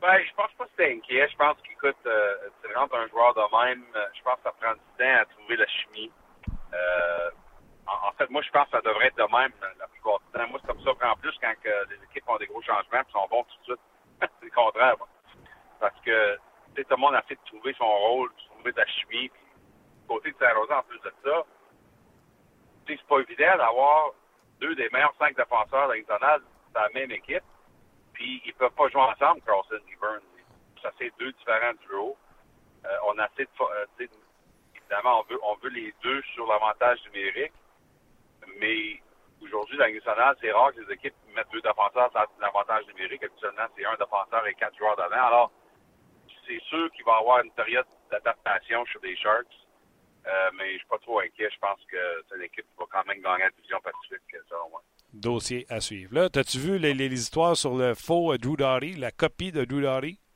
[0.06, 1.28] Ben, je pense pas que c'est inquiet.
[1.32, 3.84] Je pense qu'écoute, euh, tu rentres un joueur de même,
[4.14, 6.12] je pense que ça prend du temps à trouver la chimie.
[6.74, 7.30] Euh,
[7.88, 10.48] en, fait, moi, je pense que ça devrait être de même la plupart du temps.
[10.48, 10.92] Moi, c'est comme ça.
[11.10, 11.54] En plus, quand
[11.90, 13.82] les équipes ont des gros changements et sont bons tout de suite,
[14.22, 14.96] c'est le contraire.
[15.80, 16.36] Parce que
[16.76, 19.30] tout le monde a fait de trouver son rôle, de trouver de la chimie.
[19.30, 19.44] Puis,
[20.08, 21.44] côté de Saint-Rosa, en plus de ça,
[22.86, 24.12] c'est pas évident d'avoir
[24.60, 27.44] deux des meilleurs cinq défenseurs de dans la même équipe
[28.16, 30.22] Puis ils peuvent pas jouer ensemble, Carlson et Burns.
[30.82, 32.18] Ça c'est deux différents duos.
[32.86, 34.08] Euh, on a assez euh,
[34.76, 37.54] évidemment, on veut, on veut les deux sur l'avantage numérique,
[38.60, 39.02] mais
[39.42, 43.24] aujourd'hui, dans nationale, c'est rare que les équipes mettent deux défenseurs sur l'avantage numérique.
[43.24, 45.28] Actuellement, c'est un défenseur et quatre joueurs d'avant.
[45.28, 45.52] Alors,
[46.48, 49.48] c'est sûr qu'il va y avoir une période d'adaptation chez les Sharks.
[50.28, 51.50] Euh, mais je suis pas trop inquiet.
[51.52, 51.98] Je pense que
[52.28, 54.82] c'est une équipe qui va quand même gagner la division Pacifique, selon moi.
[55.26, 56.14] Dossier à suivre.
[56.14, 59.66] Là, as-tu vu les, les, histoires sur le faux euh, Drew Doughty, la copie de
[59.66, 60.20] Drew Doughty?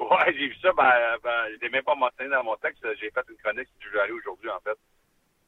[0.00, 0.72] Ouais, j'ai vu ça.
[0.72, 2.84] Ben, ben je n'ai même pas mentionné dans mon texte.
[3.00, 4.78] J'ai fait une chronique sur Drew Doughty aujourd'hui, en fait.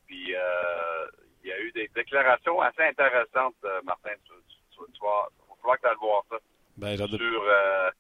[0.07, 1.07] Puis, euh,
[1.43, 4.13] il y a eu des déclarations assez intéressantes, euh, Martin.
[4.25, 4.33] Tu,
[4.71, 6.37] tu, tu, vas, il va falloir que tu ailles voir ça.
[6.77, 7.91] Ben, sur, euh,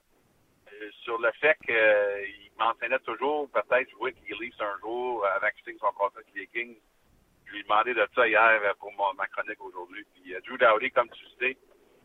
[1.02, 5.78] sur le fait qu'il m'enseignait toujours peut-être jouer avec les Leafs un jour avec signe
[5.80, 6.76] son contrat avec les Kings.
[7.46, 10.04] Je lui ai demandé de ça hier pour ma chronique aujourd'hui.
[10.14, 11.56] Puis euh, Drew Dowdy, comme tu sais,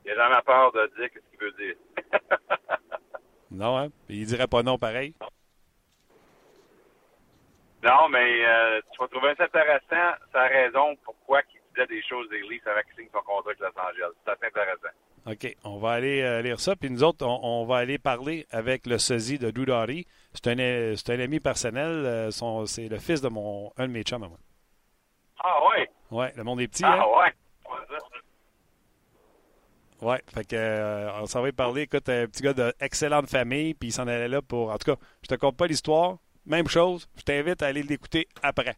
[0.05, 1.75] il n'a jamais peur de dire ce qu'il veut dire.
[3.51, 3.89] non, hein?
[4.09, 5.13] Il dirait pas non pareil.
[7.83, 12.29] Non, mais euh, tu vas trouver ça intéressant, sa raison pourquoi il disait des choses
[12.29, 14.13] des Leafs avec signe son contrat avec Los Angeles.
[14.23, 14.95] C'est assez intéressant.
[15.25, 15.55] OK.
[15.63, 16.75] On va aller euh, lire ça.
[16.75, 19.65] Puis nous autres, on, va aller parler avec le sosie de Drew
[20.33, 22.05] C'est un, un, ami personnel.
[22.05, 22.31] Euh,
[22.65, 24.37] c'est le fils de mon, un de mes chums à moi.
[25.43, 25.89] Ah ouais?
[26.11, 26.83] Ouais, le monde est petit.
[26.85, 27.05] Ah hein?
[27.17, 27.33] ouais?
[30.01, 31.83] Ouais, fait que euh, on s'en va y parler.
[31.83, 34.71] Écoute, un petit gars d'excellente famille, puis il s'en allait là pour.
[34.71, 36.17] En tout cas, je te compte pas l'histoire.
[36.45, 37.07] Même chose.
[37.17, 38.75] Je t'invite à aller l'écouter après.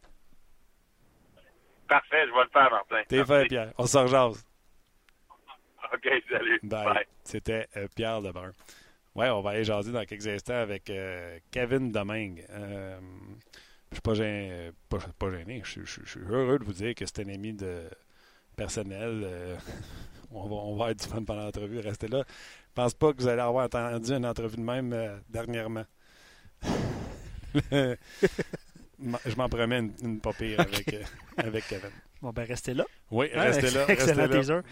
[1.88, 3.02] Parfait, je vais le faire, Martin.
[3.08, 3.72] T'es fait, Pierre.
[3.78, 4.44] On s'en rejase.
[5.94, 6.60] OK, salut.
[6.62, 7.06] Bye.
[7.24, 8.52] C'était euh, Pierre Lebrun.
[9.14, 12.44] Ouais, on va aller jaser dans quelques instants avec euh, Kevin Domingue.
[14.08, 15.62] Euh, je ne suis pas, pas, gêné.
[15.64, 17.82] Je, suis heureux de vous dire que c'est un ami de
[18.56, 19.58] personnel.
[20.30, 21.80] on, va, on va être du fun pendant l'entrevue.
[21.80, 22.24] Restez là.
[22.28, 25.84] Je pense pas que vous allez avoir entendu une entrevue de même dernièrement.
[27.70, 27.96] je
[29.36, 30.96] m'en promets une, une pas pire avec,
[31.36, 31.90] avec Kevin.
[32.20, 32.84] Bon, ben restez là.
[33.10, 33.84] Oui, restez là.
[33.88, 34.62] Excellent restez là.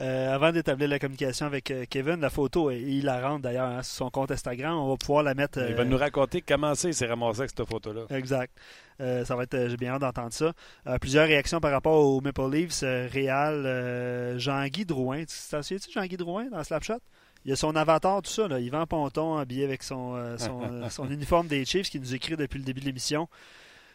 [0.00, 3.96] Euh, avant d'établir la communication avec euh, Kevin, la photo est hilarante d'ailleurs hein, sur
[3.96, 4.76] son compte Instagram.
[4.76, 5.58] On va pouvoir la mettre.
[5.68, 8.02] Il va euh, nous raconter comment c'est s'est ramassé avec cette photo-là.
[8.10, 8.56] Exact.
[8.98, 10.52] ça va être, j'ai bien hâte d'entendre ça.
[11.00, 12.82] plusieurs réactions par rapport aux Maple Leafs.
[12.82, 15.24] Réal, Jean-Guy Drouin.
[15.24, 17.00] Tu t'en souviens-tu Jean-Guy Drouin dans Slapshot?
[17.44, 18.46] Il y a son avatar, tout ça.
[18.46, 18.60] Là.
[18.60, 20.36] Yvan Ponton habillé avec son,
[20.90, 23.28] son, uniforme des Chiefs qui nous écrit depuis le début de l'émission.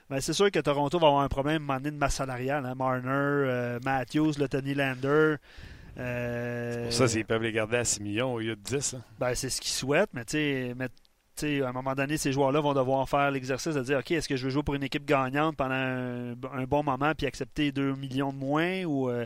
[0.09, 2.15] Ben, c'est sûr que Toronto va avoir un problème à un moment donné de masse
[2.15, 2.65] salariale.
[2.65, 2.75] Hein.
[2.75, 5.37] Marner, Matthews, le Tony Lander.
[5.97, 8.95] Euh, pour ça, s'ils peuvent les garder à 6 millions au lieu de 10.
[8.95, 9.03] Hein.
[9.19, 10.37] Ben, c'est ce qu'ils souhaitent, mais tu
[11.35, 14.27] sais, à un moment donné, ces joueurs-là vont devoir faire l'exercice de dire OK, est-ce
[14.27, 17.95] que je veux jouer pour une équipe gagnante pendant un, bon moment puis accepter 2
[17.95, 19.25] millions de moins ou euh,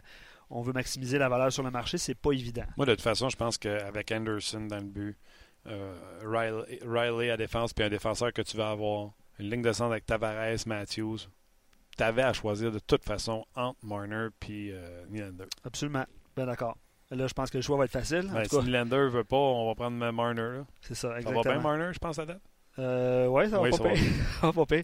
[0.49, 1.97] on veut maximiser la valeur sur le marché?
[1.97, 2.65] C'est pas évident.
[2.75, 5.17] Moi, de toute façon, je pense qu'avec Anderson dans le but,
[5.67, 9.91] euh, Riley, à défense puis un défenseur que tu vas avoir, une ligne de centre
[9.91, 11.19] avec Tavares, Matthews,
[11.97, 14.71] tu avais à choisir de toute façon entre Marner puis
[15.09, 15.45] Nylander.
[15.65, 16.05] Absolument.
[16.37, 16.77] Ben d'accord.
[17.09, 18.29] Là, je pense que le choix va être facile.
[18.31, 20.61] Ben, si Lander ne veut pas, on va prendre Marner.
[20.81, 21.41] C'est ça, exactement.
[21.41, 22.41] Ça va bien, Marner, je pense, à date?
[22.79, 24.75] Euh, ouais, ça va pas ça va pas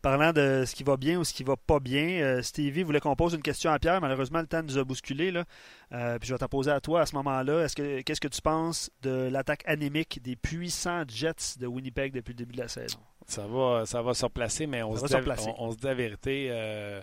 [0.00, 3.00] Parlant de ce qui va bien ou ce qui va pas bien, euh, Stevie voulait
[3.00, 4.00] qu'on pose une question à Pierre.
[4.00, 5.30] Malheureusement, le temps nous a bousculé.
[5.30, 5.44] Là.
[5.92, 7.64] Euh, puis je vais t'en poser à toi à ce moment-là.
[7.64, 12.32] Est-ce que qu'est-ce que tu penses de l'attaque anémique des puissants Jets de Winnipeg depuis
[12.32, 13.00] le début de la saison?
[13.26, 15.14] Ça va, ça va se replacer, mais on, se dit,
[15.58, 17.02] on, se dit la vérité.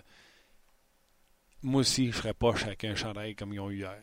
[1.62, 3.98] Moi aussi, je ne ferais pas chacun chandail comme ils ont eu hier.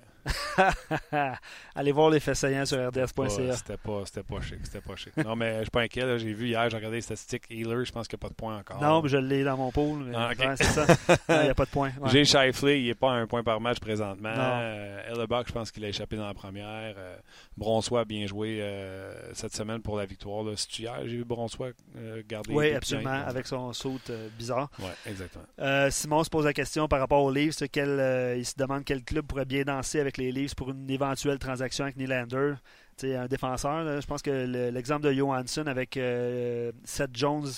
[1.75, 3.55] Allez voir les faits saillants sur rds.ca.
[3.55, 4.59] C'était pas, c'était pas chic.
[4.63, 5.15] C'était pas chic.
[5.17, 6.19] non, mais je suis pas inquiet.
[6.19, 7.43] J'ai vu hier, j'ai regardé les statistiques.
[7.49, 8.81] Healer, je pense qu'il n'y a pas de point encore.
[8.81, 10.11] Non, mais je l'ai dans mon pool.
[10.15, 10.85] Ah, c'est ça.
[11.29, 11.91] Il n'y a pas de point.
[12.05, 14.33] J'ai Shifley, il n'est pas à un point par match présentement.
[14.35, 16.67] Euh, Ellebuck, je pense qu'il a échappé dans la première.
[16.67, 17.17] Euh,
[17.55, 20.45] Bronsois a bien joué euh, cette semaine pour la victoire.
[20.55, 22.53] C'est hier, j'ai vu Bronsois euh, garder.
[22.53, 23.99] Oui, absolument, avec son saut
[24.37, 24.69] bizarre.
[24.79, 25.45] Oui, exactement.
[25.89, 27.55] Simon se pose la question par rapport aux livres.
[27.61, 31.85] il se demande quel club pourrait bien danser avec les Leafs pour une éventuelle transaction
[31.85, 32.55] avec Nylander.
[32.97, 37.49] sais, un défenseur, je pense que l'exemple de Johansson avec euh, Seth Jones,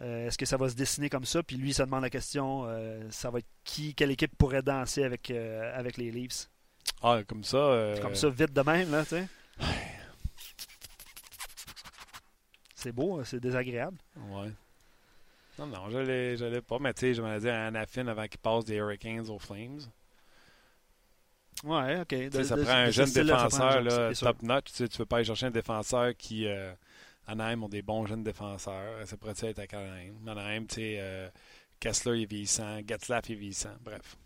[0.00, 1.42] euh, est-ce que ça va se dessiner comme ça?
[1.42, 4.62] Puis lui, il se demande la question, euh, ça va être qui, quelle équipe pourrait
[4.62, 6.48] danser avec, avec les Leafs?
[7.02, 7.94] Ah, comme ça.
[8.00, 9.26] Comme ça, vite de même, là, tu sais.
[12.74, 13.98] c'est beau, c'est désagréable.
[14.30, 14.52] Ouais.
[15.58, 16.78] Non, non, je l'ai pas.
[16.78, 19.80] Mais tu sais, je m'en dit à Anafin avant qu'il passe des Hurricanes aux Flames.
[21.64, 22.44] Ouais, ok.
[22.44, 24.72] ça prend un jeune défenseur là, top notch.
[24.72, 26.46] Tu ne veux pas aller chercher un défenseur qui.
[26.46, 26.72] Euh,
[27.26, 29.06] Anaheim ont des bons jeunes défenseurs.
[29.06, 30.14] Ça pourrait être avec Anaheim.
[30.26, 31.28] Anaheim, tu sais, euh,
[31.78, 33.74] Kessler est vieillissant, Getzlaff est vieillissant.
[33.82, 34.16] Bref.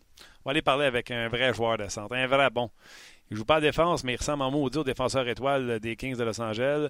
[0.45, 2.71] On va aller parler avec un vrai joueur de centre, un vrai bon.
[3.31, 6.17] Il joue pas à défense, mais il ressemble en maudit au défenseur étoile des Kings
[6.17, 6.89] de Los Angeles.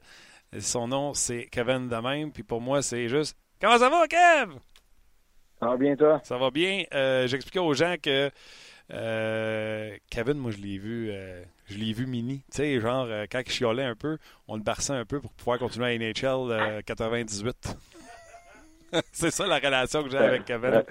[0.58, 2.30] Son nom, c'est Kevin de même.
[2.30, 4.58] Puis pour moi, c'est juste Comment ça va, Kev?
[5.60, 6.20] Ça va bien, toi?
[6.24, 6.82] Ça va bien.
[6.92, 8.28] Euh, j'expliquais aux gens que
[8.90, 12.42] euh, Kevin, moi, je l'ai vu, euh, je l'ai vu mini.
[12.50, 14.18] Tu sais, genre, quand il chiolait un peu,
[14.48, 17.76] on le barçait un peu pour pouvoir continuer à NHL 98.
[19.12, 20.84] c'est ça la relation que j'ai avec Kevin.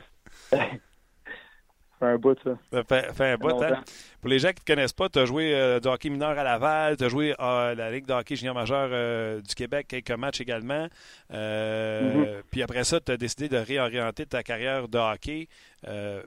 [2.02, 2.58] Fait un bout, ça.
[2.72, 3.84] Ça fait, un bout, hein?
[4.20, 6.32] Pour les gens qui ne te connaissent pas, tu as joué euh, du hockey mineur
[6.32, 9.88] à Laval, tu as joué à la Ligue de hockey junior majeur euh, du Québec,
[9.88, 10.88] quelques matchs également.
[11.32, 12.43] Euh, mm-hmm.
[12.49, 15.47] Puis après ça, tu as décidé de réorienter ta carrière de hockey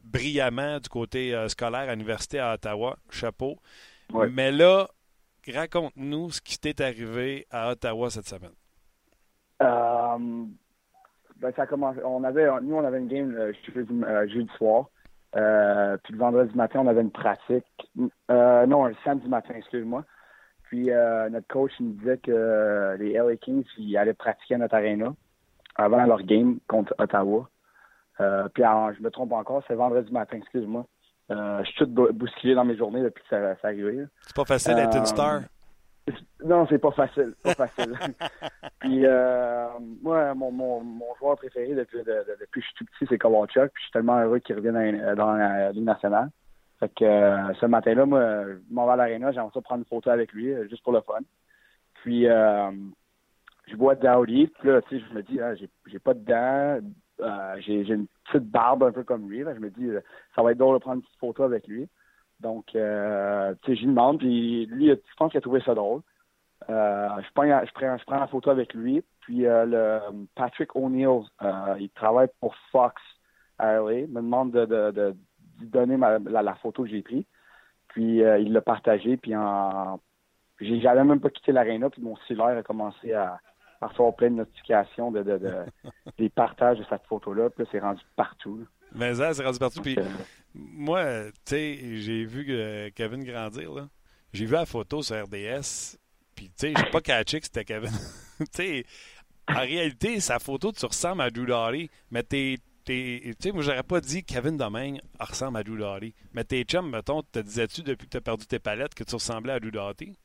[0.05, 2.97] brillamment du côté scolaire à l'Université à Ottawa.
[3.11, 3.57] Chapeau.
[4.31, 4.89] Mais là,
[5.53, 8.55] raconte-nous ce qui t'est arrivé à Ottawa cette semaine.
[9.61, 13.53] Ben, ça a On avait, nous, on avait une game
[14.29, 14.89] jeudi soir.
[15.37, 17.65] Euh, puis le vendredi matin, on avait une pratique.
[18.31, 20.05] Euh, non, un samedi matin, excuse-moi.
[20.65, 24.75] Puis euh, notre coach nous disait que les LA Kings ils allaient pratiquer à notre
[24.75, 25.15] arena
[25.77, 27.49] avant leur game contre Ottawa.
[28.55, 30.87] puis alors, je me trompe encore, c'est vendredi matin, excuse-moi.
[31.31, 34.05] je suis tout bousculé dans mes journées depuis que ça, ça arrivé.
[34.23, 35.41] C'est pas facile d'être une star.
[36.45, 37.35] Non, c'est pas facile.
[37.43, 37.95] Pas facile.
[38.81, 39.69] puis euh,
[40.03, 40.83] moi, mon,
[41.19, 43.73] joueur préféré depuis, que je suis tout petit, c'est Kovalchuk.
[43.73, 46.29] Puis je suis tellement heureux qu'il revienne dans, dans, la Ligue nationale.
[46.81, 49.87] Fait que euh, ce matin-là, moi, je m'en vais à l'aréna, j'aimerais ça prendre une
[49.87, 51.21] photo avec lui, euh, juste pour le fun.
[52.03, 52.71] Puis euh,
[53.67, 56.81] je vois Dowdy, puis là, tu sais, je me dis, ah, j'ai, pas de dents,
[57.21, 59.43] euh, j'ai, j'ai une petite barbe un peu comme lui.
[59.43, 59.55] Là.
[59.55, 59.89] Je me dis,
[60.35, 61.89] ça va être drôle de prendre une petite photo avec lui.
[62.41, 66.03] Donc, euh, tu sais, j'y demande, puis lui, je pense qu'il a trouvé ça drôle.
[66.71, 69.03] Euh, je, prends, je, prends, je prends la photo avec lui.
[69.21, 73.01] Puis euh, le Patrick O'Neill, euh, il travaille pour Fox
[73.59, 75.17] à LA, me demande de, de, de,
[75.61, 77.25] donner ma, la, photo que j'ai prise.
[77.89, 80.01] Puis il l'a partagé, puis en
[80.61, 83.39] j'avais même pas quitté l'aréna, puis mon cellulaire a commencé à,
[83.81, 85.55] à recevoir plein de notifications de, de, de
[86.19, 88.65] des partages de cette photo-là, puis c'est rendu partout.
[88.95, 89.83] Mais ça, c'est rendu partout.
[89.83, 89.97] Puis
[90.55, 92.47] moi, tu sais, j'ai vu
[92.95, 93.89] Kevin grandir, là.
[94.33, 95.97] J'ai vu la photo sur RDS,
[96.35, 97.91] puis tu sais, j'ai pas catché que c'était Kevin.
[98.39, 98.85] tu sais,
[99.49, 103.83] en réalité, sa photo, tu ressembles à Drew Doughty, mais t'es tu sais, moi, j'aurais
[103.83, 106.15] pas dit Kevin Domingue ressemble à Drew Doughty.
[106.35, 109.15] Mais tes chums, mettons, te disais-tu depuis que tu as perdu tes palettes que tu
[109.15, 110.17] ressemblais à Drew Doughty?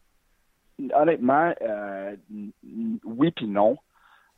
[0.93, 2.15] Honnêtement, euh,
[3.05, 3.77] oui puis non.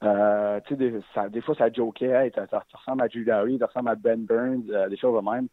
[0.04, 3.64] Euh, tu sais, des, des, fois, ça jokait, hey, tu ressembles à Drew Doughty, tu
[3.64, 5.48] ressembles à Ben Burns, euh, des choses de même.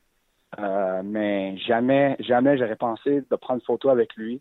[0.59, 4.41] Euh, mais jamais, jamais j'aurais pensé de prendre une photo avec lui,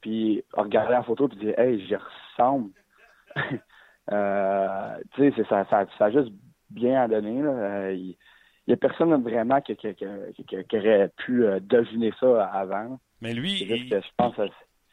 [0.00, 2.70] puis regarder la photo, puis dire, hey, j'y ressemble.
[4.12, 6.32] euh, tu sais, ça, ça, ça a juste
[6.68, 7.42] bien à donner.
[7.42, 7.92] Là.
[7.92, 8.16] Il
[8.68, 13.00] n'y a personne vraiment qui, qui, qui, qui, aurait pu euh, deviner ça avant.
[13.20, 14.36] Mais lui, je pense,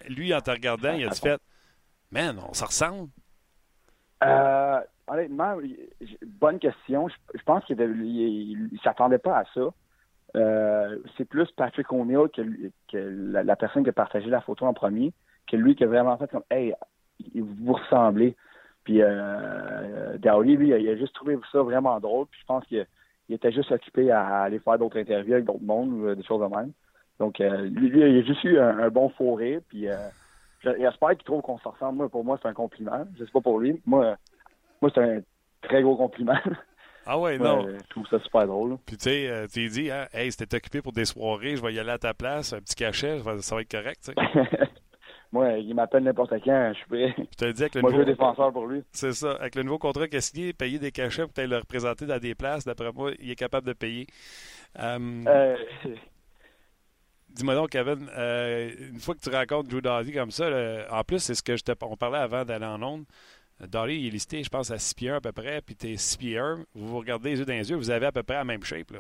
[0.08, 1.41] lui, en te regardant, il a dit fait,
[2.12, 3.10] man, on se ressemble.
[4.24, 5.58] Euh, honnêtement,
[6.26, 7.08] bonne question.
[7.08, 9.70] Je, pense qu'il ne s'attendait pas à ça.
[10.36, 12.41] Euh, c'est plus Patrick O'Neill que,
[12.91, 15.13] que la, personne qui a partagé la photo en premier,
[15.47, 16.73] que lui qui a vraiment fait comme Hey,
[17.36, 18.36] vous ressemblez.
[18.84, 22.25] Puis euh, lui, il a juste trouvé ça vraiment drôle.
[22.28, 22.86] Puis je pense qu'il
[23.30, 26.55] était juste occupé à aller faire d'autres interviews avec d'autres mondes ou des choses de
[26.55, 26.71] même.
[27.19, 29.61] Donc euh, lui, il a juste eu un, bon faux rire.
[29.67, 29.95] Puis euh,
[30.63, 31.97] j'espère qu'il trouve qu'on se ressemble.
[31.97, 33.05] Moi, pour moi, c'est un compliment.
[33.17, 33.82] Je sais pas pour lui.
[33.86, 34.15] Moi,
[34.82, 35.19] moi c'est un
[35.61, 36.38] très gros compliment.
[37.08, 37.66] Ah ouais, non.
[37.68, 38.78] je trouve ça super drôle.
[38.86, 41.62] Puis tu sais, euh, tu dis, hein, hey, si t'es occupé pour des soirées, je
[41.62, 44.70] vais y aller à ta place, un petit cachet, ça va être correct, tu sais.
[45.32, 47.16] Moi, il m'appelle n'importe quand, je suis prêt.
[47.18, 48.03] Je te dis avec le Moi, nouveau...
[48.03, 48.84] je défenseur pour lui.
[48.91, 49.32] C'est ça.
[49.34, 50.22] Avec le nouveau contrat qu'il a?
[50.22, 53.68] Signé, payer des cachets pour le représenter dans des places, d'après moi, il est capable
[53.68, 54.08] de payer.
[54.80, 55.24] Euh...
[55.28, 55.55] euh
[57.30, 60.49] dis-moi donc, Kevin, euh, une fois que tu racontes Drew Doughty comme ça,
[60.89, 61.74] en plus, c'est ce que je te...
[61.82, 63.03] on parlait avant d'aller en onde.
[63.60, 65.91] Doughty, il est listé, je pense, à 6 pieds 1 à peu près, puis tu
[65.91, 66.58] es 6 pieds 1.
[66.76, 68.64] Vous vous regardez les yeux dans les yeux, vous avez à peu près la même
[68.64, 68.91] shape.
[68.91, 68.99] Là.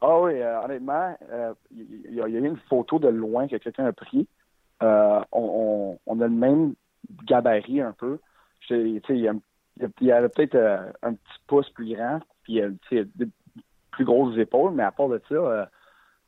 [0.00, 1.16] Ah oui, euh, honnêtement,
[1.70, 4.26] il y, a eu une photo de loin que quelqu'un a pris.
[4.82, 6.74] Euh, on, a le même
[7.24, 8.18] gabarit un peu.
[8.70, 13.28] Il y, y a peut-être euh, un petit pouce plus grand, puis des
[13.90, 15.64] plus grosses épaules, mais à part de ça, euh,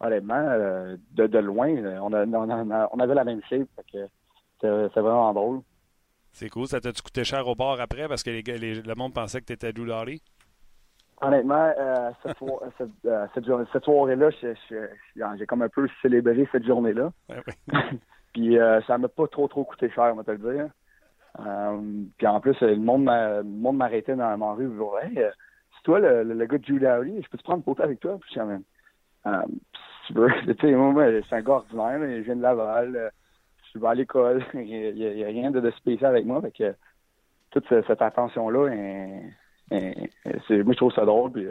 [0.01, 0.43] honnêtement,
[1.13, 1.69] de, loin,
[2.01, 2.13] on,
[3.01, 3.69] avait la même shape.
[4.61, 5.61] C'est vraiment drôle.
[6.39, 6.69] C'est cool.
[6.69, 9.55] Ça t'a coûté cher au bord après parce que les, le monde pensait que tu
[9.55, 9.91] étais Drew
[11.21, 11.73] Honnêtement,
[12.23, 12.39] cette,
[13.73, 17.11] cette, soirée-là, j'ai comme un peu célébré cette journée-là.
[17.29, 17.43] Ouais,
[18.33, 20.69] Puis euh, ça m'a pas trop trop coûté cher, on va te le dire.
[21.41, 21.81] Euh,
[22.17, 24.71] puis en plus, le monde m'arrêtait dans la rue.
[25.03, 25.31] Hey, euh,
[25.75, 28.17] c'est toi le, le, gars de Julie je peux te prendre une photo avec toi?
[28.21, 29.43] Puis, euh,
[30.07, 30.29] tu veux.
[30.55, 31.99] tu sais, moi, c'est un gars ordinaire.
[32.01, 33.11] Je viens de Laval.
[33.79, 34.45] Je vais à l'école.
[34.55, 36.41] Il n'y a, rien de, spécial avec moi.
[36.43, 36.75] Fait que
[37.51, 38.69] toute cette attention-là,
[39.71, 39.81] moi,
[40.41, 41.33] je trouve ça drôle.
[41.33, 41.47] Puis,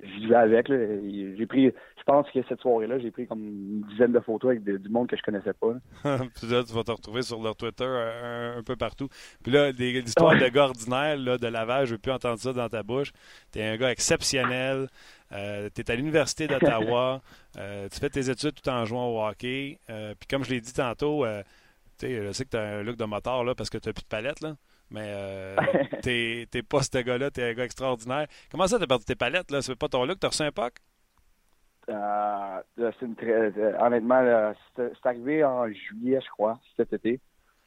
[0.00, 0.68] je vais avec.
[0.68, 4.64] J'ai pris, je pense que cette soirée-là, j'ai pris comme une dizaine de photos avec
[4.64, 5.74] du monde que je connaissais pas.
[6.34, 9.08] Puis là, tu vas te retrouver sur leur Twitter un, peu partout.
[9.42, 12.68] Puis là, l'histoire de gars ordinaire là, de Laval, je veux plus entendre ça dans
[12.68, 13.12] ta bouche.
[13.52, 14.88] Tu es un gars exceptionnel.
[15.34, 17.20] Euh, tu es à l'Université d'Ottawa.
[17.56, 19.78] Euh, tu fais tes études tout en jouant au hockey.
[19.88, 21.24] Euh, puis comme je l'ai dit tantôt,
[22.02, 24.02] je sais que tu as un look de moteur là, parce que tu n'as plus
[24.02, 24.40] de palette.
[24.40, 24.56] Là.
[24.90, 25.56] Mais euh,
[26.02, 28.26] t'es, pas ce gars-là, t'es un gars extraordinaire.
[28.50, 29.62] Comment ça, t'as perdu tes palettes, là?
[29.62, 30.50] C'est pas ton look, t'as reçu un?
[31.90, 37.20] Euh, une très, euh, honnêtement, c'est, arrivé en juillet, je crois, cet été.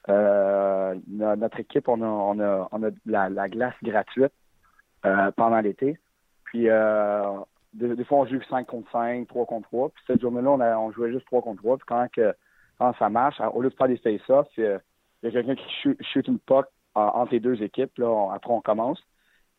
[0.09, 4.33] Euh, notre équipe, on a, on a, on a la, la, glace gratuite
[5.01, 5.99] pendant l'été.
[6.45, 6.67] Puis,
[7.77, 9.89] des, fois, on joue 5 contre 5, 3 contre 3.
[9.89, 11.77] Puis, cette journée-là, on, on jouait juste 3 contre 3.
[11.77, 12.33] Puis, quand, que,
[12.79, 14.63] quand ça marche, au lieu de faire des face-offs, il
[15.23, 17.97] y a quelqu'un qui shoot, shoot une puck entre les deux équipes.
[17.97, 19.01] Là, après, on commence.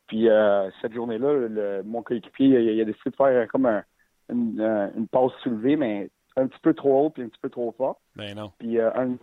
[0.08, 3.66] Puis euh, cette journée-là, mon coéquipier, il, a décidé de faire comme
[4.30, 7.50] une, euh, une passe soulevée, mais un petit peu trop haut puis un petit peu
[7.50, 8.00] trop fort.
[8.16, 8.50] Ben non.
[8.58, 9.16] Puis euh, un,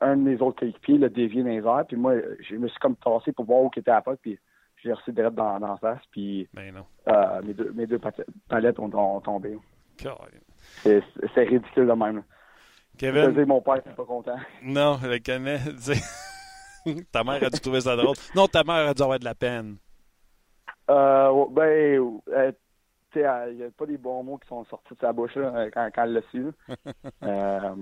[0.00, 1.84] un, de mes autres coéquipiers l'a dévié dans les airs.
[1.88, 4.20] Puis moi, je me suis comme tassé pour voir où était la pote.
[4.20, 4.38] Puis
[4.82, 6.00] j'ai reçu direct dans, dans la face.
[6.10, 6.84] Puis ben non.
[7.44, 8.00] mes, deux, mes deux
[8.48, 9.58] palettes ont, tombé.
[10.82, 11.02] C'est
[11.36, 12.22] ridicule de même.
[12.98, 13.30] Kevin?
[13.32, 14.36] Dire, mon père n'est pas content.
[14.62, 15.60] Non, le canet,
[17.12, 18.16] ta mère a dû trouver ça drôle.
[18.34, 19.76] Non, ta mère a dû avoir de la peine.
[20.90, 22.52] Euh, ben, euh,
[23.12, 25.36] tu sais, il n'y a pas des bons mots qui sont sortis de sa bouche
[25.36, 26.46] là, quand, quand elle l'a su.
[27.22, 27.74] euh,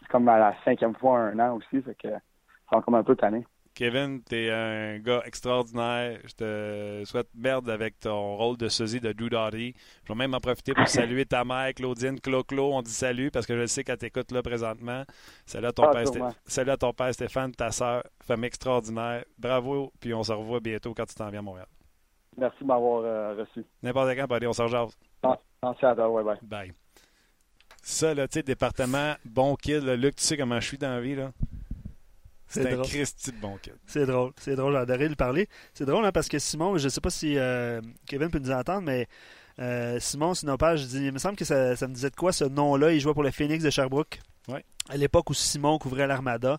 [0.00, 3.16] c'est comme à la cinquième fois un an aussi, fait que c'est comme un peu
[3.16, 3.46] tanné.
[3.76, 6.18] Kevin, tu es un gars extraordinaire.
[6.24, 9.74] Je te souhaite merde avec ton rôle de sosie de Doudari.
[10.04, 12.72] Je vais même en profiter pour saluer ta mère, Claudine Clo-Clo.
[12.72, 15.04] On dit salut parce que je sais qu'elle t'écoute là présentement.
[15.44, 16.04] Salut à, ton ah, père
[16.46, 19.26] salut à ton père Stéphane, ta soeur, femme extraordinaire.
[19.36, 21.68] Bravo, puis on se revoit bientôt quand tu t'en viens à Montréal.
[22.38, 23.62] Merci de m'avoir euh, reçu.
[23.82, 24.88] N'importe quand, buddy, on se rejoint.
[25.62, 26.38] Merci à toi, ouais, bye.
[26.40, 26.72] Bye.
[27.82, 30.88] Ça, là, tu sais, département, bon kid, là, Luc, tu sais comment je suis dans
[30.88, 31.30] la vie, là.
[32.48, 33.74] C'est un Christy de bon kid.
[33.86, 34.32] C'est drôle.
[34.38, 34.72] C'est drôle.
[34.72, 35.48] J'ai adoré le parler.
[35.74, 38.50] C'est drôle hein, parce que Simon, je ne sais pas si euh, Kevin peut nous
[38.50, 39.08] entendre, mais
[39.58, 42.44] euh, Simon, sur nos pages, il me semble que ça, me disait de quoi ce
[42.44, 42.92] nom-là.
[42.92, 44.20] Il jouait pour le Phoenix de Sherbrooke.
[44.48, 44.64] Ouais.
[44.88, 46.58] À l'époque où Simon couvrait l'Armada.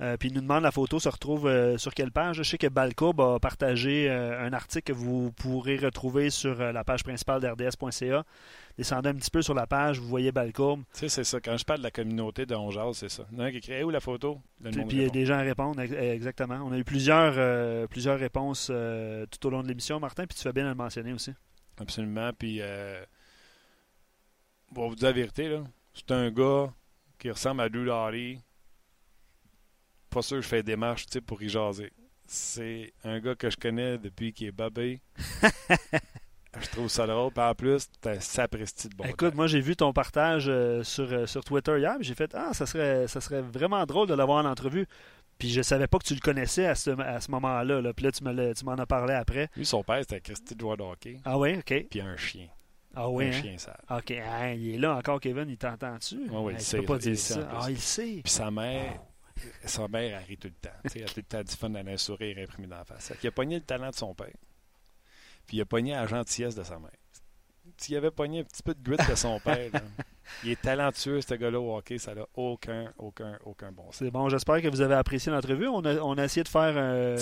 [0.00, 2.36] Euh, puis il nous demande la photo se retrouve euh, sur quelle page?
[2.36, 6.84] Je sais que Balcob a partagé euh, un article que vous pourrez retrouver sur la
[6.84, 8.24] page principale d'RDS.ca.
[8.76, 10.82] Descendez un petit peu sur la page, vous voyez Balcourbe.
[10.92, 11.40] Tu sais, c'est ça.
[11.40, 13.24] Quand je parle de la communauté de Ongeal, c'est ça.
[13.32, 15.38] Il y en a qui écrit où la photo Puis il y a des gens
[15.38, 16.60] à répondre, exactement.
[16.64, 18.70] On a eu plusieurs, plusieurs réponses
[19.30, 21.32] tout au long de l'émission, Martin, puis tu fais bien le mentionner aussi.
[21.80, 22.30] Absolument.
[22.38, 22.60] Puis,
[24.70, 25.58] bon, vous dire la vérité.
[25.92, 26.72] C'est un gars
[27.18, 27.90] qui ressemble à Drew
[30.10, 31.92] pas sûr que je fais des démarches pour y jaser.
[32.26, 35.00] C'est un gars que je connais depuis qu'il est babé.
[36.60, 37.32] je trouve ça drôle.
[37.32, 40.82] Puis en plus, t'as un sapristi de bon Écoute, moi j'ai vu ton partage euh,
[40.82, 44.14] sur, euh, sur Twitter hier, j'ai fait Ah, ça serait, ça serait vraiment drôle de
[44.14, 44.86] l'avoir en entrevue.
[45.38, 47.80] Puis je savais pas que tu le connaissais à ce, à ce moment-là.
[47.80, 47.92] Là.
[47.92, 48.24] Puis là, tu
[48.64, 49.48] m'en as parlé après.
[49.56, 51.18] Lui, son père, c'était Christy de hockey.
[51.24, 51.86] Ah oui, OK.
[51.88, 52.48] Puis un chien.
[52.94, 53.32] Ah oui, un hein?
[53.32, 53.80] chien sale.
[53.90, 54.10] OK.
[54.10, 55.48] Hein, il est là encore, Kevin.
[55.48, 56.28] Il t'entend-tu?
[56.30, 56.82] Ah oui, il, sait.
[56.82, 57.48] pas dire ça.
[57.52, 58.20] Ah, il sait.
[58.24, 59.00] Puis sa mère,
[59.64, 60.76] sa mère, elle rit tout le temps.
[60.94, 63.12] elle a tout le temps du fun, elle a un sourire imprimé dans la face.
[63.22, 64.34] Il a pogné le talent de son père.
[65.46, 66.90] Puis il a pogné la gentillesse de sa mère.
[67.78, 69.70] S'il avait pogné un petit peu de grit de son père,
[70.44, 71.98] il est talentueux, ce gars-là, au hockey.
[71.98, 73.96] Ça n'a aucun, aucun, aucun bon sens.
[73.96, 74.28] C'est bon.
[74.28, 75.68] J'espère que vous avez apprécié l'entrevue.
[75.68, 77.16] On a, on a essayé de faire euh,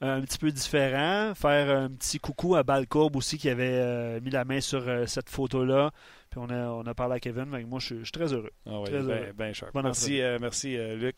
[0.00, 1.32] un petit peu différent.
[1.34, 5.06] Faire un petit coucou à Balcourbe aussi qui avait euh, mis la main sur euh,
[5.06, 5.90] cette photo-là.
[6.30, 7.46] Puis on a, on a parlé à Kevin.
[7.66, 8.52] moi, je, suis très heureux.
[8.66, 11.16] Ah oui, très ben, ben merci, merci Luc.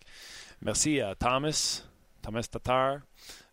[0.63, 1.83] Merci à Thomas,
[2.23, 2.99] Thomas Tatar.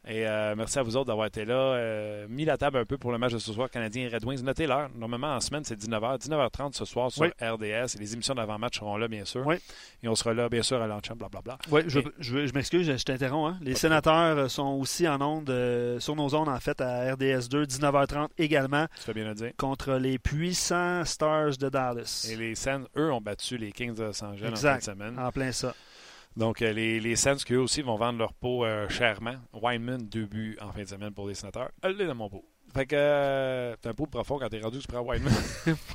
[0.10, 1.54] Et euh, merci à vous autres d'avoir été là.
[1.56, 4.42] Euh, mis la table un peu pour le match de ce soir canadien Red Wings.
[4.42, 4.90] Notez l'heure.
[4.96, 6.20] Normalement, en semaine, c'est 19h.
[6.20, 7.96] 19h30 ce soir sur RDS.
[7.96, 9.46] Et les émissions d'avant-match seront là, bien sûr.
[9.46, 9.56] Oui.
[10.04, 11.58] Et on sera là, bien sûr, à l'enchaîne, blablabla.
[11.72, 13.56] Oui, je, je, m'excuse, je, t'interromps.
[13.56, 13.60] Hein.
[13.62, 15.54] Les sénateurs euh, sont aussi en onde,
[16.00, 18.88] sur nos ondes, en fait, à RDS 2, 19h30 également.
[18.96, 19.52] Tu fais bien le dire.
[19.58, 22.30] Contre les puissants Stars de Dallas.
[22.32, 25.20] Et les Sens, eux, ont battu les Kings de Los Angeles en fin de semaine.
[25.20, 25.74] En plein ça.
[26.38, 29.38] Donc, euh, les, les Sens, aussi vont vendre leur peau euh, chèrement.
[29.54, 31.72] Wyman, deux buts en fin de semaine pour les sénateurs.
[31.82, 32.46] Allez dans mon pot.
[32.78, 35.34] Fait que euh, t'es un peu profond quand t'es rendu sur Whiteman.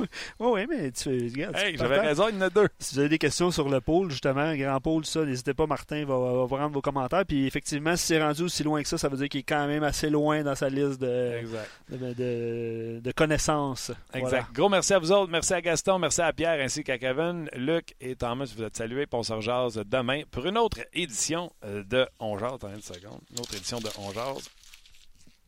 [0.01, 0.09] oui,
[0.41, 1.57] oui, mais tu regarde.
[1.57, 2.67] Hey, j'avais raison, il y en a deux.
[2.81, 6.05] Si vous avez des questions sur le pôle, justement, grand pôle, ça, n'hésitez pas, Martin
[6.05, 7.25] va, va, vous rendre vos commentaires.
[7.25, 9.69] Puis effectivement, si c'est rendu aussi loin que ça, ça veut dire qu'il est quand
[9.69, 11.43] même assez loin dans sa liste de,
[11.89, 13.93] de, de, de, connaissances.
[14.13, 14.53] Exact.
[14.53, 15.31] Gros merci à vous autres.
[15.31, 17.49] Merci à Gaston, merci à Pierre ainsi qu'à Kevin.
[17.55, 19.07] Luc et Thomas, vous êtes salués.
[19.13, 22.59] On se rejase demain pour une autre édition de On Jase.
[22.75, 23.21] Une seconde.
[23.31, 24.51] Une autre édition de On Jase.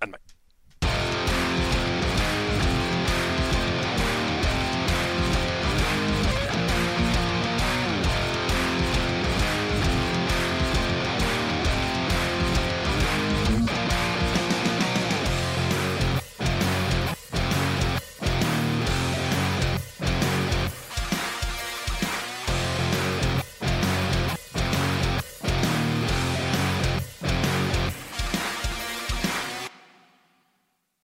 [0.00, 0.18] À demain.